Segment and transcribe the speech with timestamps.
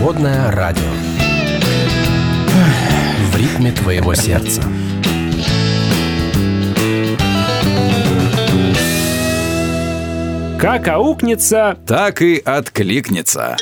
[0.00, 0.82] Свободное радио.
[3.32, 4.62] В ритме твоего сердца.
[10.58, 13.58] Как аукнется, Так и откликнется.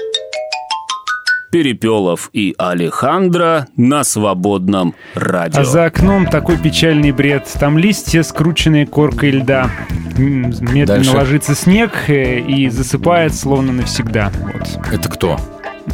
[1.50, 5.62] Перепелов и Алехандро на свободном радио.
[5.62, 7.52] А за окном такой печальный бред.
[7.58, 9.72] Там листья, скрученные коркой льда.
[10.16, 11.16] Медленно Дальше.
[11.16, 14.30] ложится снег э, и засыпает словно навсегда.
[14.54, 14.86] Вот.
[14.92, 15.36] Это кто?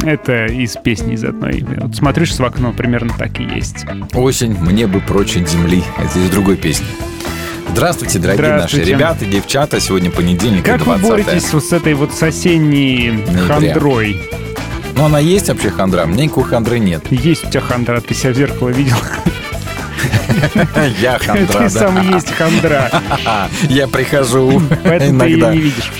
[0.02, 1.64] Это из песни из одной.
[1.80, 3.86] Вот смотришь в окно, примерно так и есть.
[4.12, 5.82] Осень, мне бы прочь от земли.
[5.98, 6.86] Это из другой песни.
[7.70, 8.76] Здравствуйте, дорогие Здравствуйте.
[8.78, 9.80] наши ребята, девчата.
[9.80, 13.46] Сегодня понедельник, Как вы 20 боретесь вот с этой вот с осенней Ноября.
[13.46, 14.20] хандрой?
[14.96, 16.04] Ну, она есть вообще хандра?
[16.06, 17.04] Мне никакой хандры нет.
[17.10, 18.96] Есть у тебя хандра, ты себя в зеркало видел?
[21.00, 22.90] Я хандра, Ты сам есть хандра,
[23.68, 25.54] Я прихожу поэтому ты ее иногда.
[25.54, 25.90] не видишь.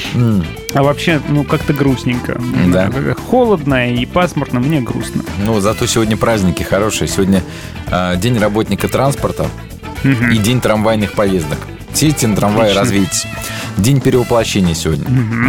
[0.74, 2.40] А вообще, ну, как-то грустненько.
[2.66, 2.90] Да.
[3.30, 5.22] Холодно и пасмурно, мне грустно.
[5.44, 7.06] Ну, зато сегодня праздники хорошие.
[7.06, 7.42] Сегодня
[7.91, 9.46] а, день работника транспорта
[10.02, 11.58] и день трамвайных поездок.
[11.92, 13.24] Сидите на трамвае, развейтесь.
[13.77, 15.05] День перевоплощения сегодня.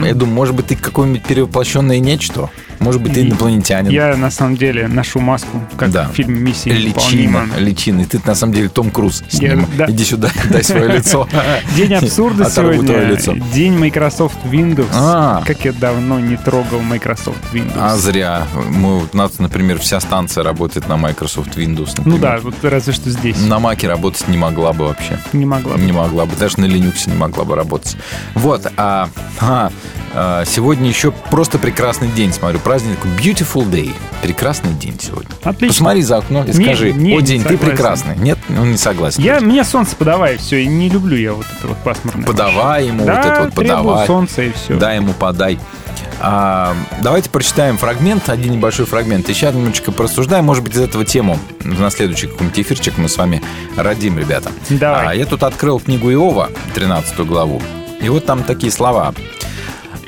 [0.05, 2.49] Я думаю, может быть, ты какое-нибудь перевоплощенное нечто?
[2.79, 3.89] Может быть, ты инопланетянин?
[3.89, 6.09] Я, на самом деле, ношу маску, как Да.
[6.09, 7.45] в фильме «Миссия Личина, невыполнима».
[7.57, 8.01] личина.
[8.01, 9.65] И ты на самом деле Том Круз с Я- ним.
[9.77, 9.85] да.
[9.89, 11.27] Иди сюда, дай свое лицо.
[11.77, 13.15] День абсурда сегодня.
[13.53, 14.87] День Microsoft Windows.
[14.93, 15.41] А.
[15.45, 17.77] Как я давно не трогал Microsoft Windows.
[17.79, 18.45] А зря.
[18.69, 22.01] Мы, у нас, например, вся станция работает на Microsoft Windows.
[22.03, 23.39] ну да, вот разве что здесь.
[23.39, 25.17] На Маке работать не могла бы вообще.
[25.31, 25.75] Не могла.
[25.77, 25.81] бы.
[25.81, 27.95] Не могла бы, даже на Linux не могла бы работать.
[28.33, 29.71] Вот, а, а,
[30.13, 33.93] а, сегодня еще просто прекрасный день, смотрю, праздник Beautiful Day.
[34.21, 35.29] Прекрасный день сегодня.
[35.43, 35.73] Отлично.
[35.73, 37.69] Посмотри за окно и Не- скажи, не, о, не день, ты согласен.
[37.69, 38.17] прекрасный.
[38.17, 39.21] Нет, он не согласен.
[39.21, 42.25] Я, мне солнце подавай, все, и не люблю я вот это вот пасмурное.
[42.25, 44.07] Подавай ему да, вот это вот, подавай.
[44.07, 44.75] солнца и все.
[44.77, 45.59] Дай ему подай.
[46.21, 49.27] А, давайте прочитаем фрагмент, один небольшой фрагмент.
[49.27, 53.41] Сейчас немножечко порассуждаем, может быть, из этого тему на следующий какой-нибудь эфирчик мы с вами
[53.75, 54.51] родим, ребята.
[54.69, 55.07] Давай.
[55.07, 57.61] А, я тут открыл книгу Иова, 13 главу.
[58.01, 59.13] И вот там такие слова.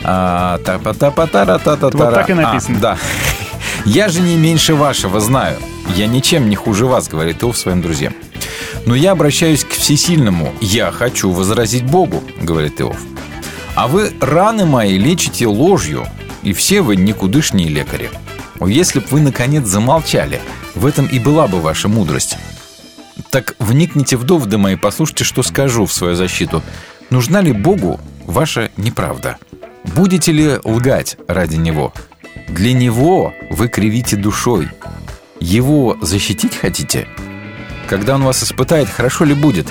[0.04, 2.06] А, та-па-та-па-та-ра-та-та-та-ра.
[2.06, 2.78] Вот так и написано.
[2.78, 2.98] А, да.
[3.86, 5.58] «Я же не меньше вашего знаю.
[5.96, 8.14] Я ничем не хуже вас»,— говорит Иов своим друзьям.
[8.86, 10.54] «Но я обращаюсь к всесильному.
[10.60, 12.98] Я хочу возразить Богу»,— говорит Иов.
[13.76, 16.06] «А вы раны мои лечите ложью,
[16.44, 18.10] и все вы никудышние лекари.
[18.60, 20.42] Если б вы, наконец, замолчали,
[20.76, 22.38] в этом и была бы ваша мудрость.
[23.30, 26.62] Так вникните в доводы мои, послушайте, что скажу в свою защиту.
[27.10, 29.38] Нужна ли Богу ваша неправда?
[29.96, 31.94] Будете ли лгать ради Него?
[32.50, 34.68] Для Него вы кривите душой.
[35.40, 37.08] Его защитить хотите?
[37.88, 39.68] Когда Он вас испытает, хорошо ли будет?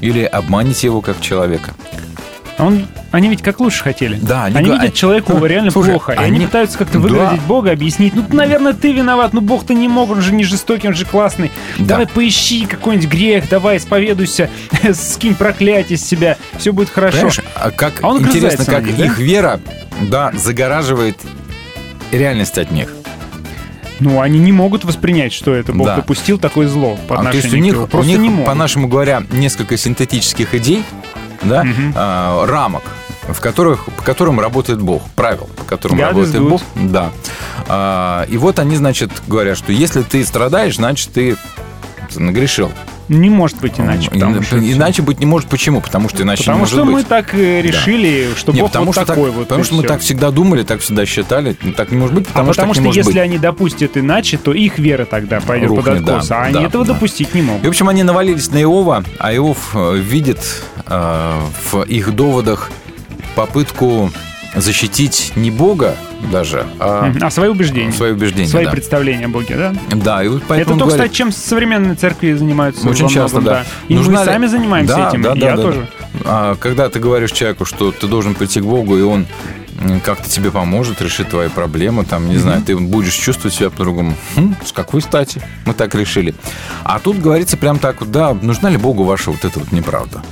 [0.00, 1.74] Или обманете Его как человека?
[2.58, 4.18] А Он, они ведь как лучше хотели.
[4.20, 6.12] Да, они они, видят человеку реально Слушай, плохо.
[6.12, 7.00] И они они- пытаются как-то Да.
[7.00, 8.14] выгородить Бога, объяснить.
[8.14, 9.34] Ну, наверное, ты виноват.
[9.34, 11.50] Ну, Бог-то не мог, он же не жестокий, он же классный.
[11.78, 11.84] Да.
[11.84, 14.48] Давай поищи какой-нибудь грех, давай исповедуйся,
[14.94, 17.16] скинь проклятие с себя, все будет хорошо.
[17.18, 19.04] Понимаешь, а как А он интересно, как них, да?
[19.04, 19.60] их вера,
[20.00, 21.18] да, загораживает
[22.12, 22.92] реальность от них.
[23.98, 25.96] Ну, они не могут воспринять, что это Бог Да.
[25.96, 27.84] допустил такое зло по А, то есть у них, к Иову.
[27.84, 28.44] у Просто них, не могут.
[28.46, 30.84] по-нашему говоря, несколько синтетических идей,
[31.48, 31.64] да,
[31.94, 32.82] а, рамок,
[33.28, 36.42] в которых, по которым работает Бог, правил, по которым is работает.
[36.42, 36.62] Бог.
[36.74, 37.10] Да.
[37.68, 41.36] А, и вот они, значит, говорят, что если ты страдаешь, значит, ты
[42.14, 42.70] нагрешил.
[43.08, 44.08] Не может быть иначе.
[44.12, 45.48] И- потому что иначе быть не может.
[45.48, 45.80] Почему?
[45.80, 46.94] Потому что иначе Потому не может что быть.
[46.94, 49.44] мы так э, решили, что Не, Бог потому вот что такой так, вот.
[49.44, 49.88] потому и что мы всё.
[49.88, 51.56] так всегда думали, так всегда считали.
[51.62, 53.22] Ну, Так не может быть, А потому, потому что, что, так не может если быть.
[53.22, 56.62] они допустят иначе, то их вера тогда пойдет под Рухнет, да, откос, а они да,
[56.64, 56.94] этого да.
[56.94, 57.66] допустить не И, в могут.
[57.66, 60.40] общем, они навалились на Иова, а Иов э, видит
[60.86, 61.40] э,
[61.72, 62.70] в их доводах
[63.36, 64.10] попытку
[64.54, 65.96] защитить не Бога
[66.32, 67.12] даже, а.
[67.20, 68.48] А свои убеждения, свои убеждения.
[68.48, 68.70] свои да.
[68.70, 69.74] представления о Боге, да?
[69.90, 73.62] Да, и вот поэтому Это то, говорит, кстати, чем современные церкви занимаются Очень часто, многом,
[73.64, 73.66] да.
[73.88, 75.62] И Нужна мы ли- сами занимаемся Да, этим, да, да, я да.
[75.62, 75.88] тоже.
[76.24, 79.26] а, когда ты говоришь человеку, что ты должен прийти к Богу, и он
[80.04, 84.14] как-то тебе поможет решить твои проблемы, там, не знаю, ты будешь чувствовать себя по-другому.
[84.34, 85.42] Хм, с какой стати?
[85.66, 86.34] Мы так решили.
[86.82, 90.22] А тут говорится прям так вот, да, нужна ли Богу ваша вот эта вот неправда?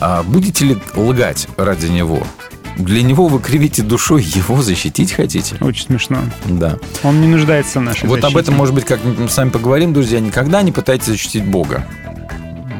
[0.00, 2.26] А будете ли лгать ради Него?
[2.76, 5.56] Для Него вы кривите душой, Его защитить хотите?
[5.60, 6.18] Очень смешно.
[6.46, 6.76] Да.
[7.04, 8.40] Он не нуждается в нашей Вот об защите.
[8.40, 10.18] этом, может быть, как мы с вами поговорим, друзья.
[10.20, 11.84] Никогда не пытайтесь защитить Бога.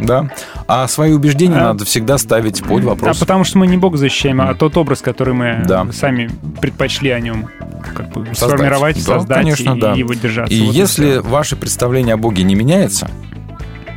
[0.02, 0.28] Да?
[0.66, 3.18] А свои убеждения А- надо всегда ставить под А вопрос.
[3.18, 5.86] потому что мы не Бога защищаем, а тот образ, который мы Да.
[5.92, 6.28] сами
[6.60, 7.48] предпочли о нем
[7.94, 8.36] как бы Создать.
[8.58, 9.92] сформировать, Да, создать конечно, и да.
[9.92, 10.52] его держаться.
[10.52, 11.22] И Вот если всё.
[11.22, 13.08] ваше представление о Боге не меняется,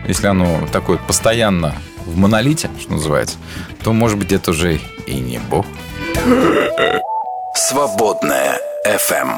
[0.07, 1.73] если оно такое постоянно
[2.05, 3.38] в монолите, что называется,
[3.83, 5.65] то, может быть, это уже и не Бог.
[7.55, 9.29] Свободная FM.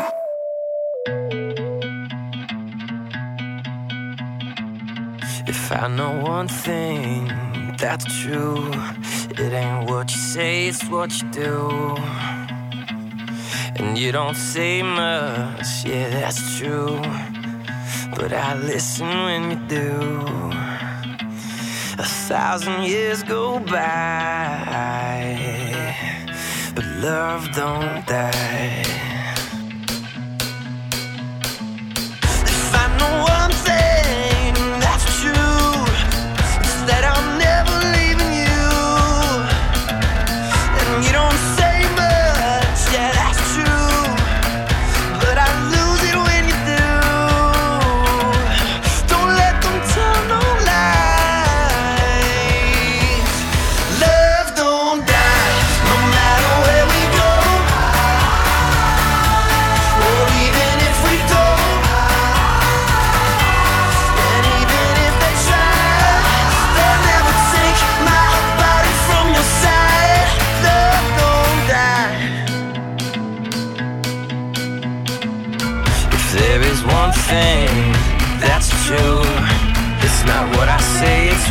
[5.47, 7.27] If I know one thing
[7.77, 8.71] that's true,
[9.31, 11.95] it ain't what you say, it's what you do.
[13.77, 16.99] And you don't say much, yeah, that's true.
[18.15, 19.91] But I listen when you do.
[21.99, 25.68] A thousand years go by
[27.01, 29.08] love don't die.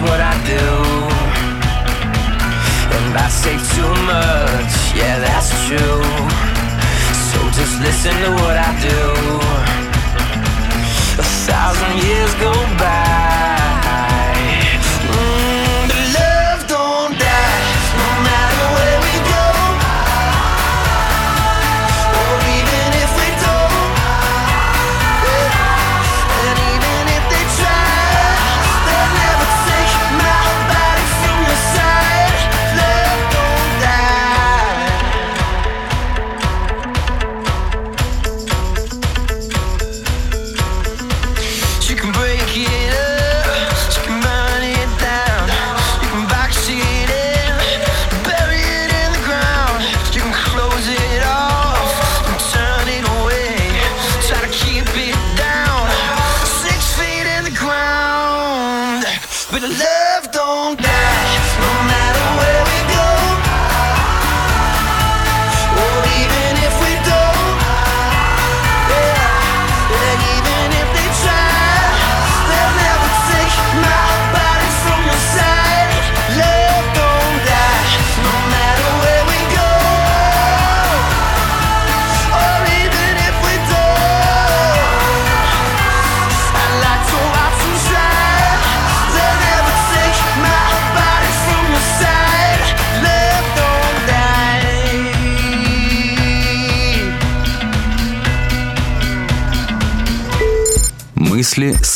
[0.01, 0.67] what I do.
[2.97, 6.03] And I say too much, yeah, that's true.
[7.31, 9.01] So just listen to what I do.
[11.19, 13.08] A thousand years go by.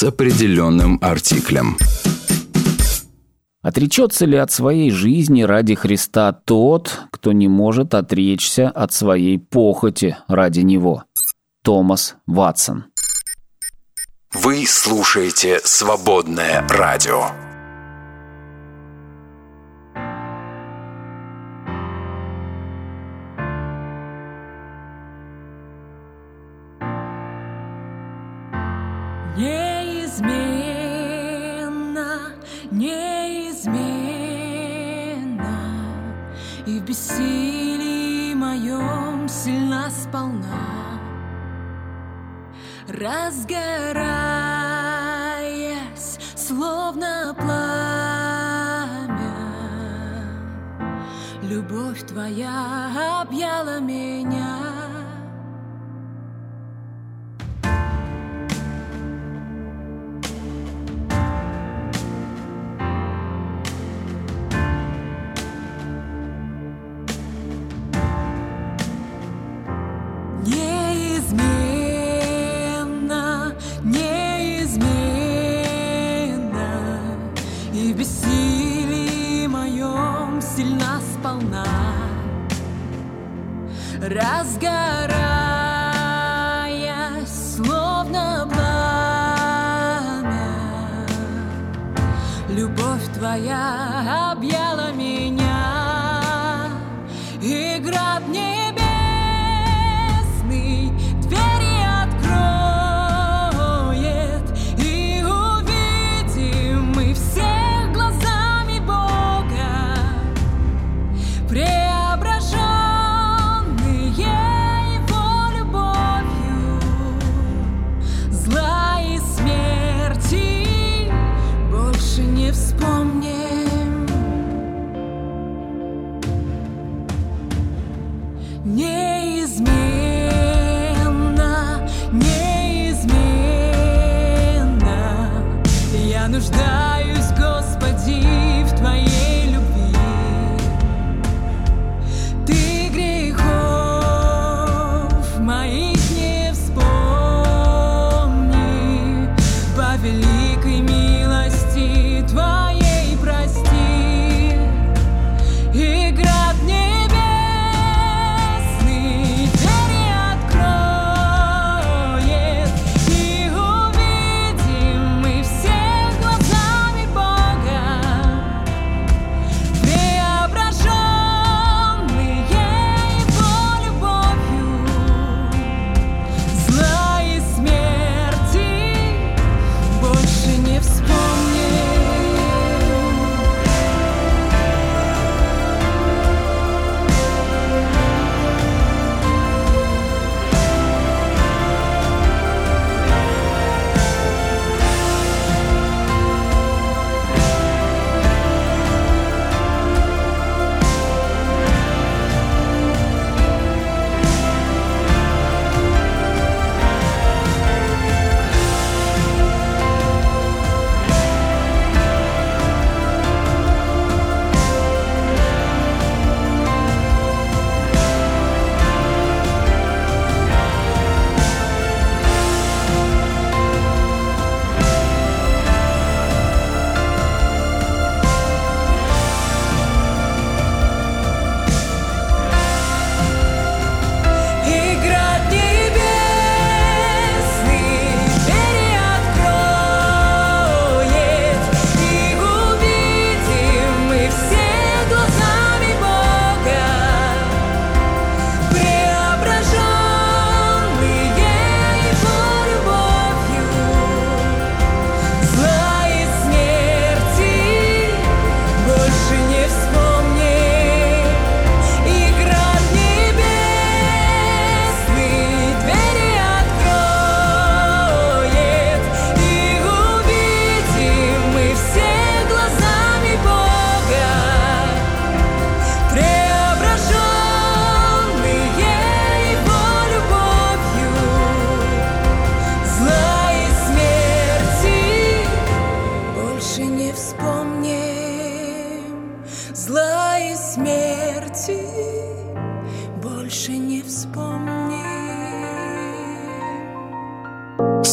[0.04, 1.76] определенным артиклем.
[3.62, 10.16] Отречется ли от своей жизни ради Христа тот, кто не может отречься от своей похоти
[10.26, 11.04] ради Него?
[11.62, 12.86] Томас Ватсон.
[14.32, 17.51] Вы слушаете «Свободное радио».
[36.92, 41.00] бессилии моем сильна сполна,
[42.86, 43.38] Разгораясь,
[46.36, 47.62] словно пламя,
[51.42, 54.71] Любовь твоя объяла меня.
[84.02, 85.31] разгорать.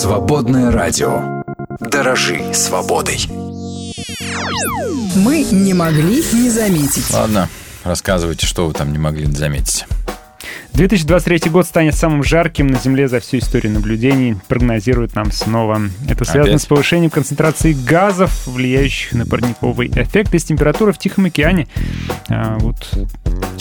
[0.09, 1.43] Свободное радио.
[1.79, 3.19] Дорожи свободой.
[5.15, 7.11] Мы не могли не заметить.
[7.11, 7.47] Ладно,
[7.83, 9.85] рассказывайте, что вы там не могли заметить.
[10.73, 15.79] 2023 год станет самым жарким на Земле за всю историю наблюдений, прогнозируют нам снова.
[16.09, 16.61] Это связано Опять?
[16.63, 21.67] с повышением концентрации газов, влияющих на парниковый эффект, и с температурой в Тихом океане.
[22.29, 22.77] А, вот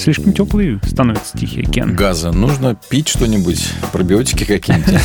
[0.01, 1.95] слишком теплый становится Тихий океан.
[1.95, 2.33] Газа.
[2.33, 5.01] Нужно пить что-нибудь, пробиотики какие-нибудь.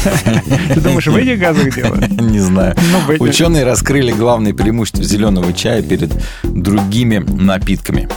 [0.74, 1.96] Ты думаешь, в этих газах дело?
[2.22, 2.76] Не знаю.
[2.92, 3.16] Ну.
[3.24, 6.12] Ученые раскрыли главные преимущества зеленого чая перед
[6.44, 8.08] другими напитками.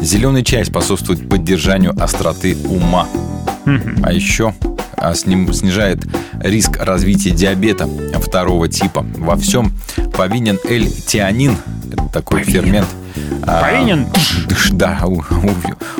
[0.00, 3.06] Зеленый чай способствует поддержанию остроты ума.
[4.02, 4.54] А еще
[4.96, 6.00] а, с ним снижает
[6.40, 7.88] риск развития диабета
[8.20, 9.06] второго типа.
[9.16, 9.72] Во всем
[10.16, 11.56] повинен L-тианин,
[11.92, 12.88] это такой фермент.
[13.46, 14.06] А, Повинен?
[14.48, 15.00] дыш, Да,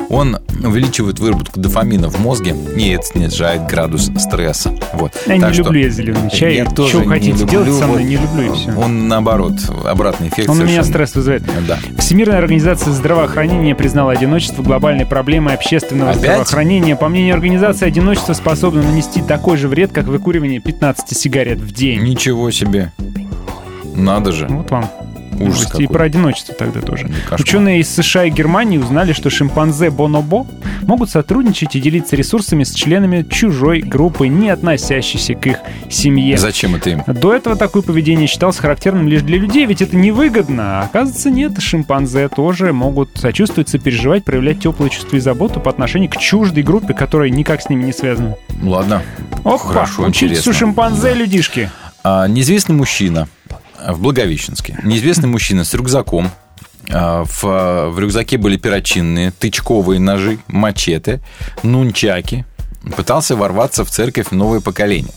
[0.09, 4.73] он увеличивает выработку дофамина в мозге, и это снижает градус стресса.
[4.93, 5.11] Вот.
[5.27, 6.55] Я не Так что люблю я зеленый чай.
[6.55, 8.71] я тоже Что не хотите люблю, делать со мной, вот, не люблю и все.
[8.77, 9.53] Он наоборот,
[9.85, 10.49] обратный эффект.
[10.49, 11.43] Он у меня стресс вызывает.
[11.67, 11.77] Да.
[11.97, 16.21] Всемирная организация здравоохранения признала одиночество глобальной проблемой общественного Опять?
[16.21, 16.95] здравоохранения.
[16.95, 22.01] По мнению организации, одиночество способно нанести такой же вред, как выкуривание 15 сигарет в день.
[22.01, 22.91] Ничего себе.
[23.95, 24.47] Надо же.
[24.47, 24.89] Вот вам.
[25.41, 25.81] Ужас новости.
[25.81, 25.87] И какой.
[25.87, 27.09] про одиночество тогда тоже.
[27.37, 30.47] Ученые из США и Германии узнали, что шимпанзе бонобо
[30.83, 36.37] могут сотрудничать и делиться ресурсами с членами чужой группы, не относящейся к их семье.
[36.37, 37.03] Зачем это им?
[37.07, 40.81] До этого такое поведение считалось характерным лишь для людей, ведь это невыгодно.
[40.81, 46.09] А оказывается, нет, шимпанзе тоже могут сочувствовать, сопереживать, проявлять теплое чувство и заботу по отношению
[46.09, 48.35] к чуждой группе, которая никак с ними не связана.
[48.61, 49.01] Ладно.
[49.43, 50.51] Ох, Хорошо, учитесь интересно.
[50.51, 51.69] у шимпанзе, людишки.
[52.03, 53.27] А, неизвестный мужчина
[53.89, 54.79] в Благовещенске.
[54.83, 56.29] Неизвестный мужчина с рюкзаком.
[56.89, 61.21] А, В, в рюкзаке были перочинные, тычковые ножи, мачете,
[61.63, 62.45] нунчаки.
[62.95, 65.13] Пытался ворваться в церковь новое поколение.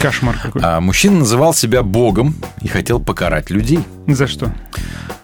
[0.00, 0.60] Кошмар какой.
[0.64, 4.52] А мужчина называл себя богом и хотел покарать людей За что?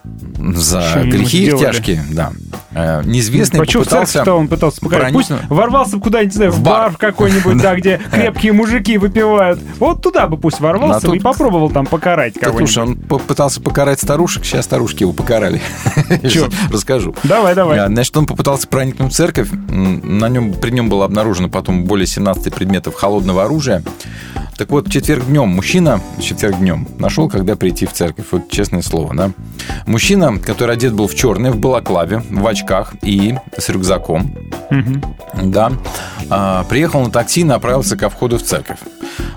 [0.04, 1.64] За Что грехи сделали?
[1.64, 2.04] тяжкие.
[2.12, 2.32] Да.
[2.76, 4.12] А, Неизвестный Почему в попытался...
[4.14, 5.12] церковь-то он пытался показать?
[5.12, 6.96] Пусть проникнуть- ворвался куда-нибудь, не знаю, в бар, бар.
[6.98, 9.60] какой-нибудь, да, где крепкие мужики выпивают.
[9.78, 13.02] Вот туда бы пусть ворвался А тут- и попробовал там покарать Да, слушай, кого-нибудь.
[13.02, 15.62] он попытался покарать старушек, сейчас старушки его покарали.
[16.28, 16.48] Чё?
[16.70, 17.14] Расскажу.
[17.22, 17.78] Давай, давай.
[17.78, 19.48] А, Значит, он попытался проникнуть в церковь.
[19.68, 23.82] На нем, при нем было обнаружено потом более 17 предметов холодного оружия.
[24.56, 28.26] Так вот, в четверг днем мужчина, в четверг днем, нашел, когда прийти в церковь.
[28.30, 29.30] Вот честное слово, да.
[29.94, 34.34] Мужчина, который одет был в черный, в балаклаве, в очках и с рюкзаком,
[35.40, 35.70] да,
[36.28, 38.78] а, приехал на такси и направился ко входу в церковь.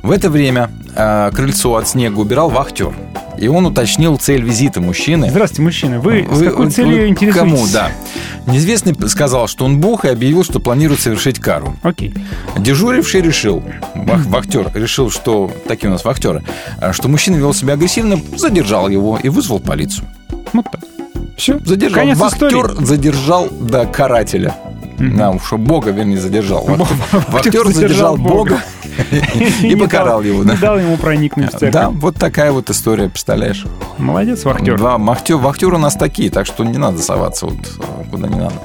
[0.02, 2.92] В это время а, крыльцо от снега убирал вахтер.
[3.38, 5.30] И он уточнил цель визита мужчины.
[5.30, 6.00] Здравствуйте, мужчина.
[6.00, 7.40] Вы, с Вы- какой вы- целью вы интересуетесь?
[7.52, 7.92] Кому, да.
[8.48, 11.76] Неизвестный сказал, что он бог и объявил, что планирует совершить кару.
[11.84, 12.14] Окей.
[12.58, 13.64] Дежуривший решил,
[13.96, 16.44] вах- вахтер решил, что, такие у нас вахтеры,
[16.80, 20.08] а, что мужчина вел себя агрессивно, задержал его и вызвал полицию.
[20.54, 20.82] Вот так.
[21.38, 22.00] Все, задержал.
[22.00, 22.84] Конец Вахтер истории.
[22.86, 24.56] задержал, да, карателя.
[24.98, 26.66] Да, что Бога, вернее, задержал.
[26.66, 26.88] Вахтер,
[27.28, 28.64] Вахтер задержал задержал Бога
[29.62, 30.44] и покарал его.
[30.44, 30.58] Не да.
[30.58, 31.72] дал ему проникнуть в церковь.
[31.72, 33.66] Да, вот такая вот история, представляешь?
[33.98, 34.80] Молодец, вахтер.
[34.80, 37.58] Да, вахтер, у нас такие, так что не надо соваться вот
[38.10, 38.56] куда не надо.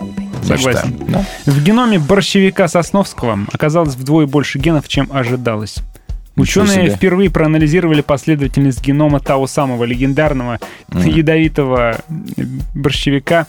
[0.45, 0.97] Согласен.
[1.09, 1.25] да?
[1.47, 5.77] В геноме борщевика Сосновского оказалось вдвое больше генов, чем ожидалось.
[6.37, 10.59] Ученые впервые проанализировали последовательность генома того самого легендарного
[10.93, 11.99] ядовитого
[12.75, 13.47] борщевика,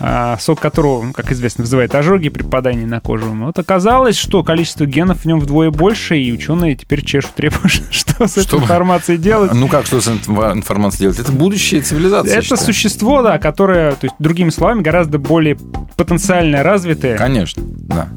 [0.00, 3.26] а, сок которого, ну, как известно, вызывает ожоги при попадании на кожу.
[3.32, 8.26] Вот оказалось, что количество генов в нем вдвое больше, и ученые теперь чешут требуют, что
[8.28, 8.58] с этой Что?
[8.58, 9.52] информацией делать.
[9.54, 11.18] Ну как, что с инф- информацией делать?
[11.18, 12.32] Это будущее цивилизации.
[12.32, 12.60] Это считаю.
[12.60, 15.56] существо, да, которое, то есть, другими словами, гораздо более
[15.96, 18.08] потенциально развитое, Конечно, да.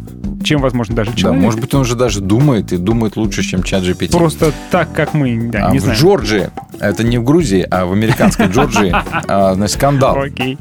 [0.43, 1.41] Чем, возможно, даже Да, человек.
[1.43, 4.11] может быть, он уже даже думает и думает лучше, чем чат GPT.
[4.11, 5.97] Просто так, как мы, да, А не в знаю.
[5.97, 6.49] Джорджии,
[6.79, 8.93] это не в Грузии, а в американской Джорджии,
[9.27, 10.17] а, значит, скандал.
[10.19, 10.57] Окей.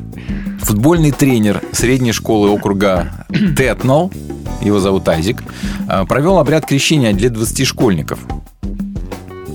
[0.60, 4.12] Футбольный тренер средней школы округа Тетнал,
[4.62, 5.42] его зовут Айзик,
[5.88, 8.18] а, провел обряд крещения для 20 школьников.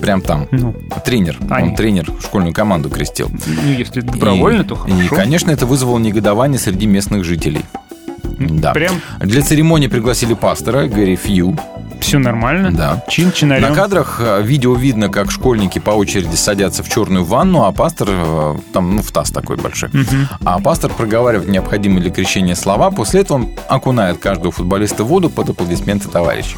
[0.02, 0.48] Прям там.
[0.52, 1.38] Ну, Тренер.
[1.50, 1.70] Они.
[1.70, 3.30] Он тренер школьную команду крестил.
[3.32, 5.16] ну, если добровольно, И- то И, хорошо.
[5.16, 7.62] конечно, это вызвало негодование среди местных жителей.
[8.40, 8.74] Да.
[8.74, 11.58] Прям Для церемонии пригласили пастора Гэри Фью.
[12.00, 12.72] Все нормально.
[12.72, 13.04] Да.
[13.10, 13.70] Чин чинарем.
[13.70, 18.08] На кадрах э, видео видно, как школьники по очереди садятся в черную ванну, а пастор
[18.12, 19.90] э, там, ну, в таз такой большой.
[20.44, 22.92] А пастор проговаривает необходимые для крещения слова.
[22.92, 26.58] После этого он окунает каждого футболиста в воду под аплодисменты товарищей.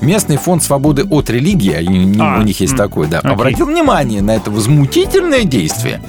[0.00, 3.30] Местный фонд свободы от религии, они- А, у них есть такой, да, окей.
[3.32, 6.02] обратил внимание на это возмутительное действие.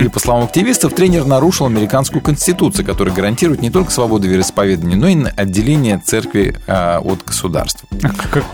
[0.00, 5.08] И, по словам активистов, тренер нарушил американскую конституцию, которая гарантирует не только свободу вероисповедания, но
[5.08, 7.88] и отделение церкви а, от государства.
[8.02, 8.44] А как- как-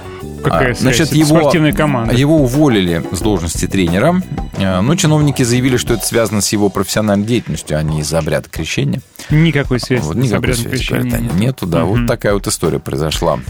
[0.43, 0.75] какая А?
[0.75, 2.15] Значит, его, спортивная команда.
[2.15, 4.23] его уволили с должности тренера,
[4.57, 8.49] э, но чиновники заявили, что это связано с его профессиональной деятельностью, а не из-за обряда
[8.49, 9.01] крещения.
[9.31, 11.85] Никакой связи Вот, никакой связи, крещения говорят, нету, да.
[11.85, 11.89] Мгм.
[12.03, 13.41] Вот такая вот история произошла.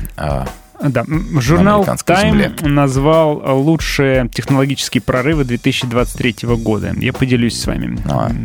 [0.81, 1.05] А, Да,
[1.41, 2.53] журнал Time земле.
[2.63, 6.95] назвал лучшие технологические прорывы 2023 года.
[6.99, 7.99] Я поделюсь с вами.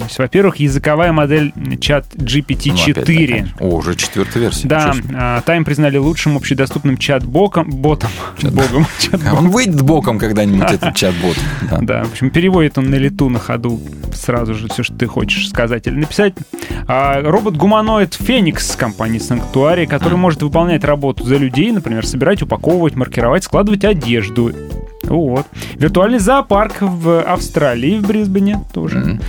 [0.04, 3.28] Есть, во-первых, языковая модель чат ну, опять, да, GPT-4.
[3.28, 3.58] конечно.
[3.60, 4.68] О, уже четвертая версия.
[4.68, 5.16] Да, себе.
[5.16, 8.10] а, Time признали лучшим общедоступным чат-боком, ботом,
[8.42, 9.38] богом, А чат-боком.
[9.38, 11.38] Он выйдет боком когда-нибудь, этот чат-бот.
[11.70, 11.80] Да.
[11.82, 13.80] Да, в общем, переводит он на лету, на ходу
[14.14, 16.34] сразу же все, что ты хочешь сказать или написать.
[16.88, 23.44] А, робот-гуманоид Феникс компании Sanctuary, который может выполнять работу за людей, например, собирать, упаковывать, маркировать,
[23.44, 24.52] складывать одежду.
[25.04, 25.46] Вот.
[25.76, 29.00] Виртуальный зоопарк в Австралии, в Брисбене тоже.
[29.00, 29.22] Мгм.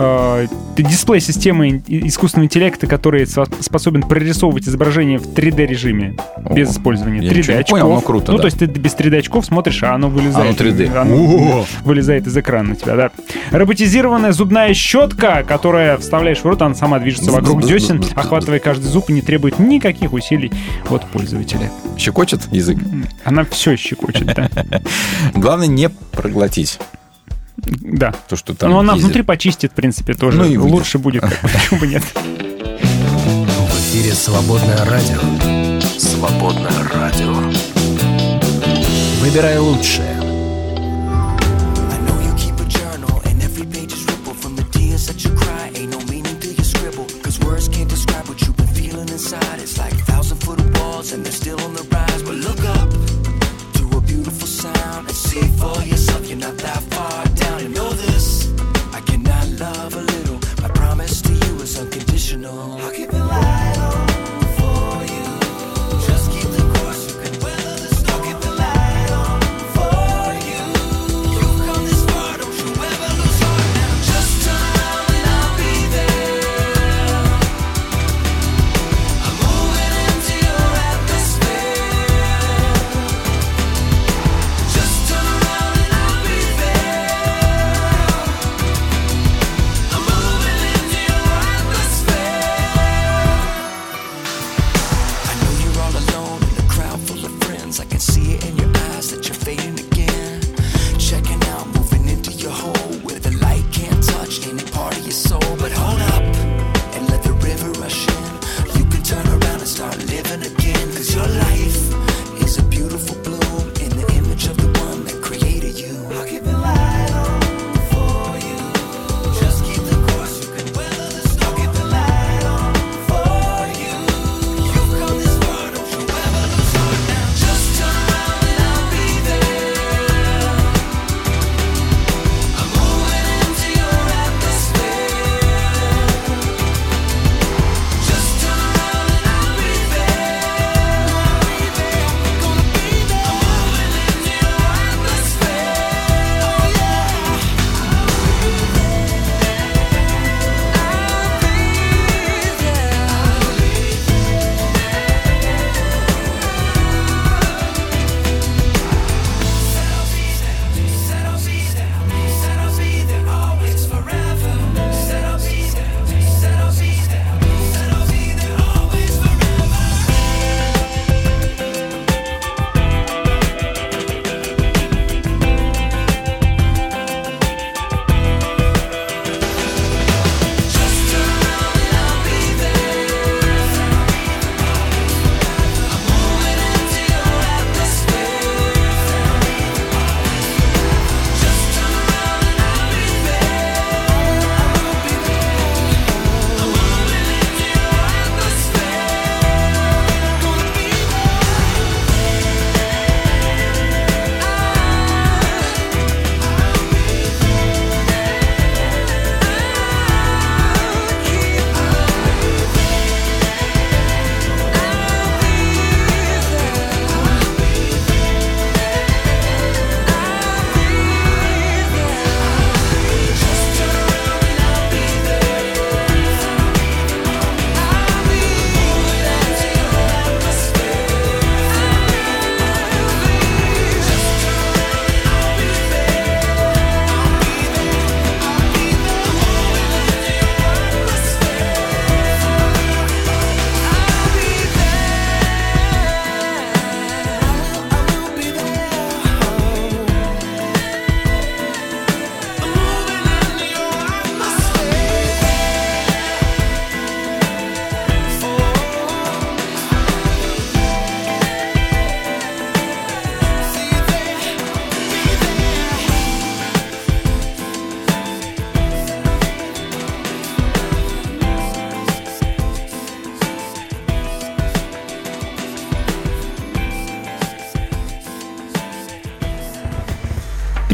[0.00, 6.16] А, дисплей системы искусственного интеллекта, который со- способен прорисовывать изображение в 3D-режиме
[6.52, 7.80] без использования я 3D ничего не очков.
[7.80, 8.42] понял, но круто, ну, да.
[8.42, 10.60] то есть ты без 3D очков смотришь, а оно вылезает.
[10.60, 10.96] Оно 3D.
[10.96, 13.10] Оно вылезает из экрана на тебя, да.
[13.50, 19.10] Роботизированная зубная щетка, которая вставляешь в рот, она сама движется вокруг десен, охватывая каждый зуб
[19.10, 20.52] и не требует никаких усилий
[20.88, 21.70] от пользователя.
[21.96, 22.78] Щекочет язык.
[23.24, 24.48] Она все щекочет, да.
[25.34, 26.78] Главное не проглотить
[27.66, 28.12] Да.
[28.28, 29.04] то, что там Но она ездит.
[29.06, 30.38] внутри почистит, в принципе, тоже.
[30.38, 30.72] Ну и выйдет.
[30.72, 31.22] Лучше будет.
[31.42, 32.02] Почему бы нет?
[32.14, 35.20] В эфире «Свободное радио».
[35.98, 37.34] «Свободное радио».
[39.20, 40.17] Выбирай лучшее.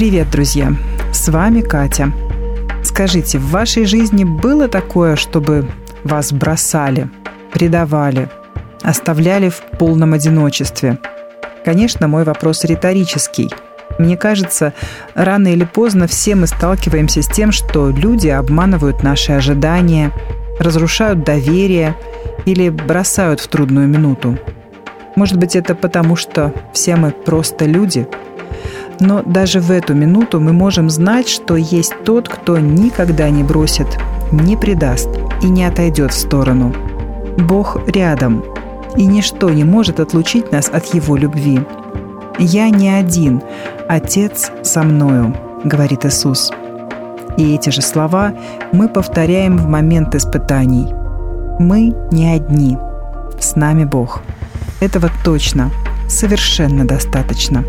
[0.05, 0.71] Привет, друзья!
[1.15, 2.13] С вами Катя.
[2.83, 5.67] Скажите, в вашей жизни было такое, чтобы
[6.05, 7.09] вас бросали,
[7.55, 8.29] предавали,
[8.83, 10.99] оставляли в полном одиночестве?
[11.65, 13.49] Конечно, мой вопрос риторический.
[13.99, 14.75] Мне кажется,
[15.15, 20.13] рано или поздно все мы сталкиваемся с тем, что люди обманывают наши ожидания,
[20.59, 21.97] разрушают доверие
[22.45, 24.39] или бросают в трудную минуту.
[25.17, 28.07] Может быть, это потому, что все мы просто люди–
[29.01, 33.87] но даже в эту минуту мы можем знать, что есть тот, кто никогда не бросит,
[34.33, 35.09] не предаст
[35.43, 36.75] и не отойдет в сторону.
[37.39, 38.45] Бог рядом,
[38.97, 41.61] и ничто не может отлучить нас от Его любви.
[42.39, 43.43] «Я не один,
[43.89, 46.51] Отец со мною»,— говорит Иисус.
[47.37, 48.33] И эти же слова
[48.73, 50.87] мы повторяем в момент испытаний.
[51.59, 52.79] Мы не одни.
[53.41, 54.23] С нами Бог.
[54.81, 55.71] Этого точно,
[56.09, 57.65] совершенно достаточно.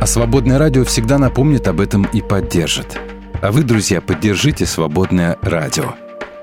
[0.00, 2.98] А Свободное радио всегда напомнит об этом и поддержит.
[3.42, 5.94] А вы, друзья, поддержите Свободное радио.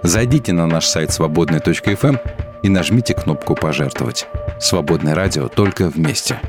[0.01, 2.17] Зайдите на наш сайт свободный.фм
[2.61, 4.27] и нажмите кнопку «Пожертвовать».
[4.59, 6.39] Свободное радио только вместе.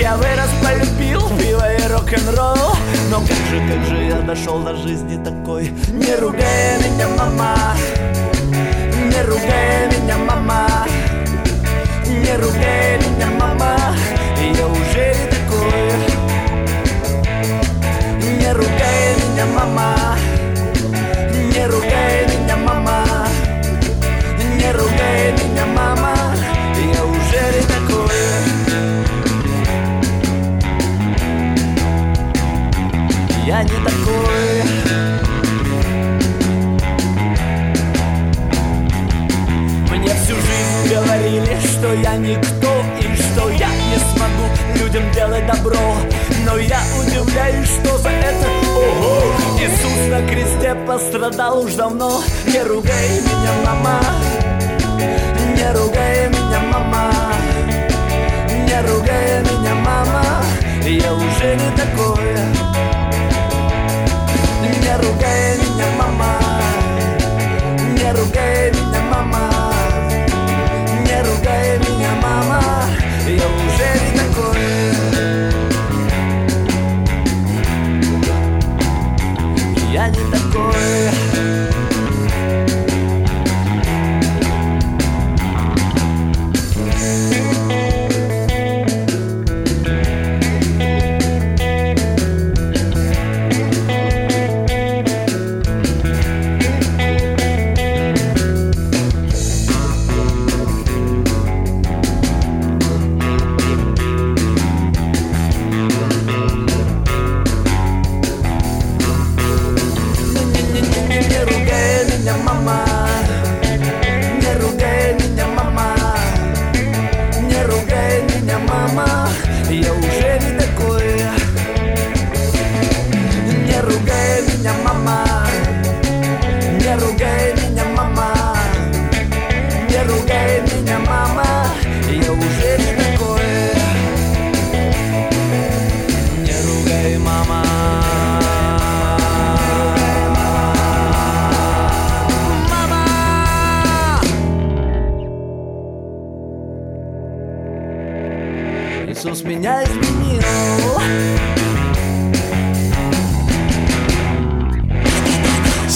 [0.00, 2.72] Я вырос, полюбил пиво и рок-н-ролл.
[3.10, 5.70] Но как же, как же я дошел до жизни такой?
[5.88, 7.74] Не ругай меня, мама.
[8.94, 10.86] Не ругай меня, мама.
[12.06, 13.76] Не ругай меня, мама.
[14.40, 15.92] Я уже не такой.
[18.38, 19.97] Не ругай меня, мама
[33.48, 34.62] Я не такой.
[39.90, 45.96] Мне всю жизнь говорили, что я никто и что я не смогу людям делать добро.
[46.44, 49.22] Но я удивляюсь, что за это, ого,
[49.58, 52.22] Иисус на кресте пострадал уж давно.
[52.44, 54.00] Не ругай меня, мама,
[55.56, 57.10] не ругай меня, мама
[58.50, 60.22] Не ругай меня, мама
[60.84, 62.97] Я уже не такой
[64.88, 66.38] Не ругай меня, мама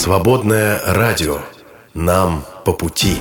[0.02, 1.38] Свободное радио.
[1.94, 3.18] Нам по пути.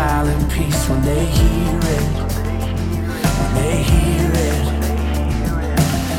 [0.00, 2.16] In peace when they hear it.
[3.38, 4.64] When they hear it.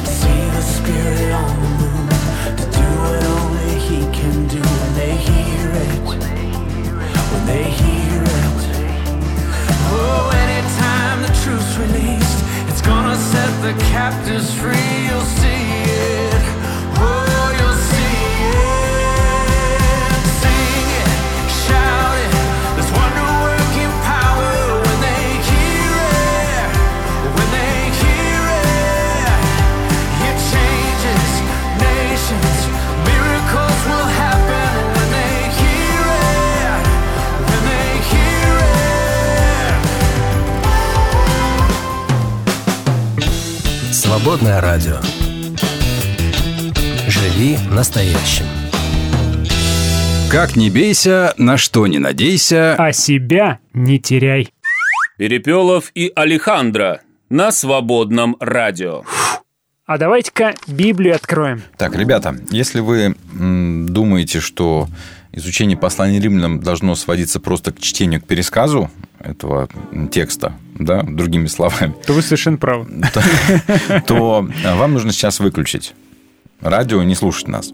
[0.06, 2.10] See the spirit on the move
[2.60, 6.00] to do what only he can do when they hear it.
[7.32, 8.62] When they hear it.
[9.90, 12.40] Oh, anytime the truth's released,
[12.70, 15.08] it's gonna set the captives free.
[15.08, 15.61] You'll see
[44.22, 44.98] Свободное радио.
[47.08, 48.46] Живи настоящим.
[50.30, 52.76] Как не бейся, на что не надейся.
[52.76, 54.54] А себя не теряй.
[55.18, 59.02] Перепелов и Алехандро на свободном радио.
[59.88, 61.64] А давайте-ка Библию откроем.
[61.78, 64.88] Так, ребята, если вы м, думаете, что
[65.34, 68.90] изучение послания римлянам должно сводиться просто к чтению, к пересказу
[69.20, 69.70] этого
[70.12, 72.88] текста, да, другими словами, То вы совершенно правы.
[73.14, 73.22] то,
[74.08, 75.94] то вам нужно сейчас выключить
[76.60, 77.72] радио и не слушать нас.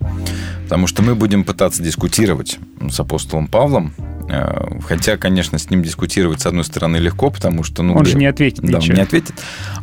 [0.63, 2.57] Потому что мы будем пытаться дискутировать
[2.89, 3.93] с апостолом Павлом.
[4.29, 7.83] э, Хотя, конечно, с ним дискутировать, с одной стороны, легко, потому что...
[7.83, 8.95] Ну, Он где- же не ответит Да, он ничего.
[8.97, 9.33] не ответит.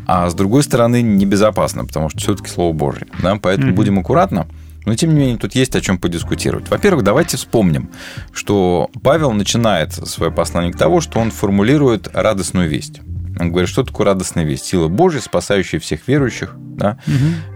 [0.07, 3.07] А с другой стороны, небезопасно, потому что все-таки Слово Божье.
[3.23, 3.37] Да?
[3.37, 3.77] Поэтому Мгм.
[3.77, 4.47] будем аккуратно.
[4.85, 6.69] Но, тем не менее, тут есть о чем подискутировать.
[6.69, 7.91] Во-первых, давайте вспомним,
[8.33, 13.01] что Павел начинает свое послание к того, что он формулирует радостную весть.
[13.41, 14.65] Он говорит, что такое радостная весть?
[14.65, 16.55] Сила Божья, спасающая всех верующих.
[16.57, 16.99] Да?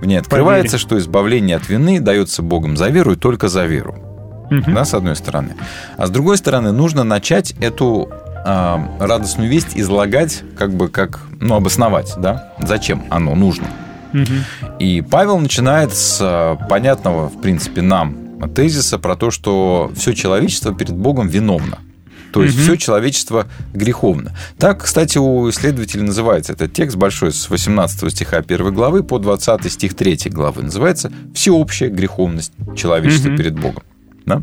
[0.00, 0.86] В ней открывается, вере.
[0.86, 4.04] что избавление от вины дается Богом за веру и только за веру.
[4.50, 4.74] Мгм.
[4.74, 5.54] Да, с одной стороны.
[5.96, 8.08] А с другой стороны, нужно начать эту
[8.44, 13.66] а, радостную весть излагать, как бы как, ну, обосновать, да, зачем оно нужно.
[14.12, 14.44] Мгм.
[14.78, 18.16] И Павел начинает с а, понятного, в принципе, нам
[18.54, 21.78] тезиса про то, что все человечество перед Богом виновно.
[22.32, 22.62] То есть Мгм.
[22.64, 24.36] все человечество греховно.
[24.58, 29.68] Так, кстати, у исследователей называется этот текст большой с 18 стиха 1 главы по 20
[29.70, 30.62] стих 3 главы.
[30.62, 33.36] Называется «Всеобщая греховность человечества Мгм.
[33.38, 33.82] перед Богом».
[34.26, 34.42] Да?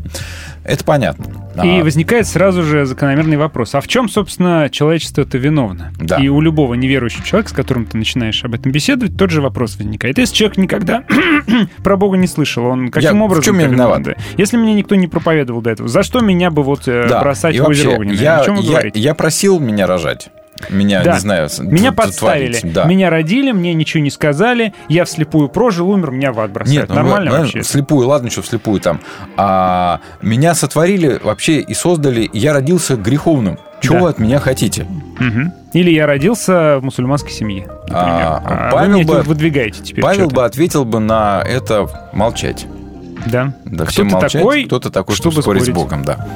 [0.64, 1.24] Это понятно.
[1.62, 3.74] И А, возникает сразу же закономерный вопрос.
[3.74, 5.92] А в чем, собственно, человечество это виновно?
[5.98, 6.16] Да.
[6.16, 9.76] И у любого неверующего человека, с которым ты начинаешь об этом беседовать, тот же вопрос
[9.76, 10.18] возникает.
[10.18, 11.04] Если человек никогда
[11.84, 13.44] про Бога не слышал, он каким Я- в образом...
[13.44, 14.02] чем я виноват?
[14.02, 14.14] да?
[14.36, 17.20] Если мне никто не проповедовал до этого, за что меня бы вот э, да.
[17.20, 18.16] бросать И в озеро огненное?
[18.16, 20.30] Я, я- я просил меня рожать.
[20.70, 21.14] Меня, Да.
[21.14, 22.72] не знаю, Меня т- подставили, творить.
[22.74, 22.84] Да.
[22.84, 26.80] меня родили, мне ничего не сказали, я вслепую прожил, умер, меня в ад бросают.
[26.80, 27.60] Нет, ну, Нормально вы- вообще?
[27.60, 29.00] Вслепую, ладно, что вслепую там.
[29.36, 33.58] А меня сотворили вообще и создали, я родился греховным.
[33.80, 34.00] Чего Да.
[34.04, 34.86] вы от меня хотите?
[35.18, 35.52] Мгм.
[35.74, 37.98] Или я родился в мусульманской семье, например.
[37.98, 40.34] А, А Павел вы бы- выдвигаете теперь Павел что-то.
[40.36, 42.66] бы ответил бы на это молчать.
[43.26, 43.52] Да.
[43.66, 45.64] Да, Кто всем ты молчать, такой, кто-то такой, чтобы, чтобы спорить?
[45.64, 46.26] с Богом, да.